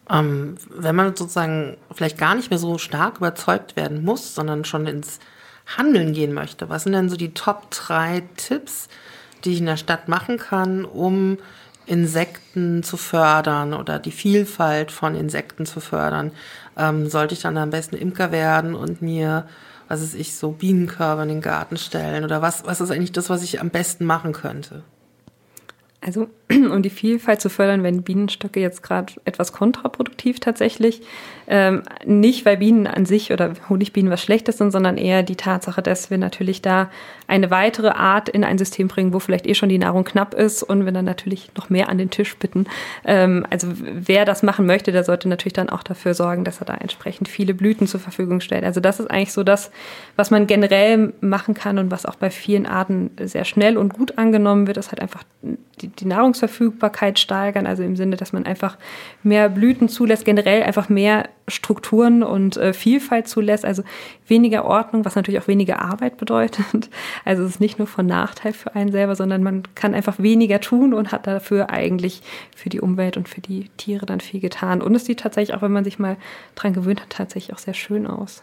[0.08, 4.86] Ähm, wenn man sozusagen vielleicht gar nicht mehr so stark überzeugt werden muss, sondern schon
[4.86, 5.18] ins
[5.76, 8.88] Handeln gehen möchte, was sind denn so die Top drei Tipps,
[9.44, 11.38] die ich in der Stadt machen kann, um
[11.86, 16.32] Insekten zu fördern oder die Vielfalt von Insekten zu fördern,
[16.76, 19.46] ähm, sollte ich dann am besten Imker werden und mir,
[19.88, 23.30] was ist ich, so Bienenkörbe in den Garten stellen oder was, was ist eigentlich das,
[23.30, 24.82] was ich am besten machen könnte?
[26.00, 31.02] Also um die Vielfalt zu fördern, werden Bienenstöcke jetzt gerade etwas kontraproduktiv tatsächlich.
[31.48, 35.80] Ähm, nicht, weil Bienen an sich oder Honigbienen was Schlechtes sind, sondern eher die Tatsache,
[35.80, 36.90] dass wir natürlich da
[37.28, 40.62] eine weitere Art in ein System bringen, wo vielleicht eh schon die Nahrung knapp ist
[40.62, 42.66] und wir dann natürlich noch mehr an den Tisch bitten.
[43.04, 46.66] Ähm, also wer das machen möchte, der sollte natürlich dann auch dafür sorgen, dass er
[46.66, 48.64] da entsprechend viele Blüten zur Verfügung stellt.
[48.64, 49.70] Also das ist eigentlich so das,
[50.16, 54.18] was man generell machen kann und was auch bei vielen Arten sehr schnell und gut
[54.18, 55.22] angenommen wird, ist halt einfach
[55.80, 56.06] die, die
[56.36, 58.76] Nahrungsverfügbarkeit steigern, also im Sinne, dass man einfach
[59.22, 63.82] mehr Blüten zulässt, generell einfach mehr Strukturen und äh, Vielfalt zulässt, also
[64.26, 66.66] weniger Ordnung, was natürlich auch weniger Arbeit bedeutet.
[67.24, 70.60] Also es ist nicht nur von Nachteil für einen selber, sondern man kann einfach weniger
[70.60, 72.22] tun und hat dafür eigentlich
[72.54, 74.80] für die Umwelt und für die Tiere dann viel getan.
[74.80, 76.16] Und es sieht tatsächlich auch, wenn man sich mal
[76.54, 78.42] dran gewöhnt hat, tatsächlich auch sehr schön aus.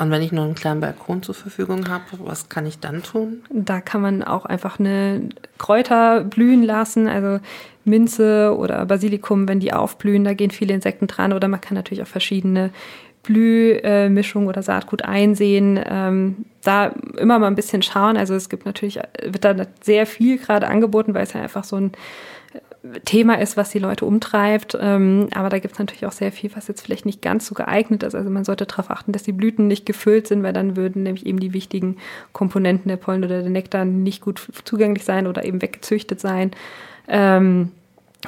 [0.00, 3.42] Und wenn ich nur einen kleinen Balkon zur Verfügung habe, was kann ich dann tun?
[3.50, 5.28] Da kann man auch einfach eine
[5.58, 7.44] Kräuter blühen lassen, also
[7.84, 11.32] Minze oder Basilikum, wenn die aufblühen, da gehen viele Insekten dran.
[11.32, 12.70] Oder man kann natürlich auch verschiedene
[13.24, 15.80] Blühmischungen oder Saatgut einsehen.
[15.84, 18.16] Ähm, da immer mal ein bisschen schauen.
[18.16, 21.76] Also es gibt natürlich, wird da sehr viel gerade angeboten, weil es ja einfach so
[21.76, 21.92] ein
[23.04, 24.76] Thema ist, was die Leute umtreibt.
[24.80, 27.54] Ähm, aber da gibt es natürlich auch sehr viel, was jetzt vielleicht nicht ganz so
[27.54, 28.14] geeignet ist.
[28.14, 31.26] Also man sollte darauf achten, dass die Blüten nicht gefüllt sind, weil dann würden nämlich
[31.26, 31.96] eben die wichtigen
[32.32, 36.52] Komponenten der Pollen oder der Nektar nicht gut zugänglich sein oder eben weggezüchtet sein.
[37.08, 37.72] Ähm,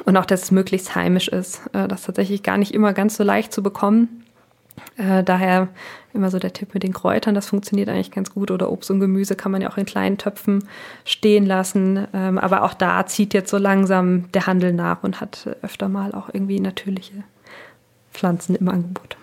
[0.05, 1.61] und auch, dass es möglichst heimisch ist.
[1.73, 4.20] Äh, das ist tatsächlich gar nicht immer ganz so leicht zu bekommen.
[5.01, 5.69] Äh, daher
[6.13, 8.51] immer so der Tipp mit den Kräutern, das funktioniert eigentlich ganz gut.
[8.51, 10.67] Oder Obst und Gemüse kann man ja auch in kleinen Töpfen
[11.05, 12.07] stehen lassen.
[12.13, 16.13] Ähm, aber auch da zieht jetzt so langsam der Handel nach und hat öfter mal
[16.13, 17.23] auch irgendwie natürliche
[18.11, 19.17] Pflanzen im Angebot.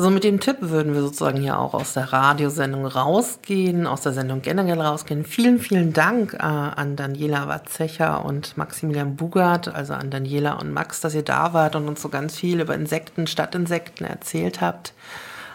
[0.00, 4.12] So mit dem Tipp würden wir sozusagen hier auch aus der Radiosendung rausgehen, aus der
[4.12, 5.24] Sendung generell rausgehen.
[5.24, 11.00] Vielen, vielen Dank äh, an Daniela Watzecher und Maximilian Bugart, also an Daniela und Max,
[11.00, 14.92] dass ihr da wart und uns so ganz viel über Insekten, Stadtinsekten erzählt habt.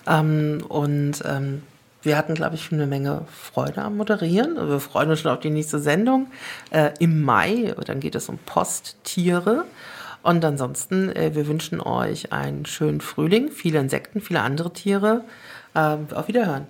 [0.07, 1.63] Ähm, und ähm,
[2.01, 4.57] wir hatten, glaube ich, eine Menge Freude am Moderieren.
[4.57, 6.27] Wir freuen uns schon auf die nächste Sendung
[6.71, 7.73] äh, im Mai.
[7.85, 9.63] Dann geht es um Posttiere.
[10.23, 15.23] Und ansonsten, äh, wir wünschen euch einen schönen Frühling, viele Insekten, viele andere Tiere.
[15.75, 16.67] Äh, auf Wiederhören.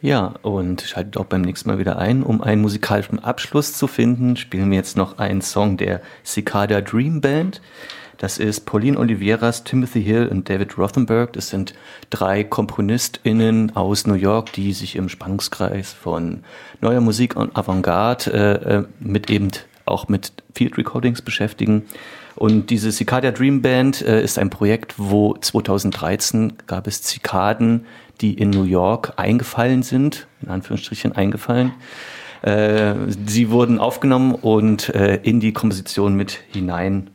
[0.00, 2.22] Ja, und schaltet auch beim nächsten Mal wieder ein.
[2.22, 7.22] Um einen musikalischen Abschluss zu finden, spielen wir jetzt noch einen Song der Cicada Dream
[7.22, 7.62] Band.
[8.18, 11.32] Das ist Pauline Oliveras, Timothy Hill und David Rothenberg.
[11.32, 11.74] Das sind
[12.10, 16.44] drei KomponistInnen aus New York, die sich im Spannungskreis von
[16.82, 19.50] neuer Musik und Avantgarde äh, äh mit eben
[19.86, 21.84] auch mit Field Recordings beschäftigen.
[22.36, 27.86] Und diese Cicada Dream Band äh, ist ein Projekt, wo 2013 gab es Zikaden,
[28.20, 31.72] die in New York eingefallen sind, in Anführungsstrichen eingefallen.
[32.42, 32.94] Äh,
[33.26, 37.10] sie wurden aufgenommen und äh, in die Komposition mit hinein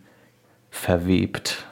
[0.71, 1.65] verwebt.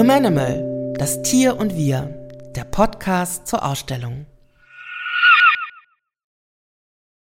[0.00, 2.08] Humanimal, das Tier und wir,
[2.54, 4.24] der Podcast zur Ausstellung.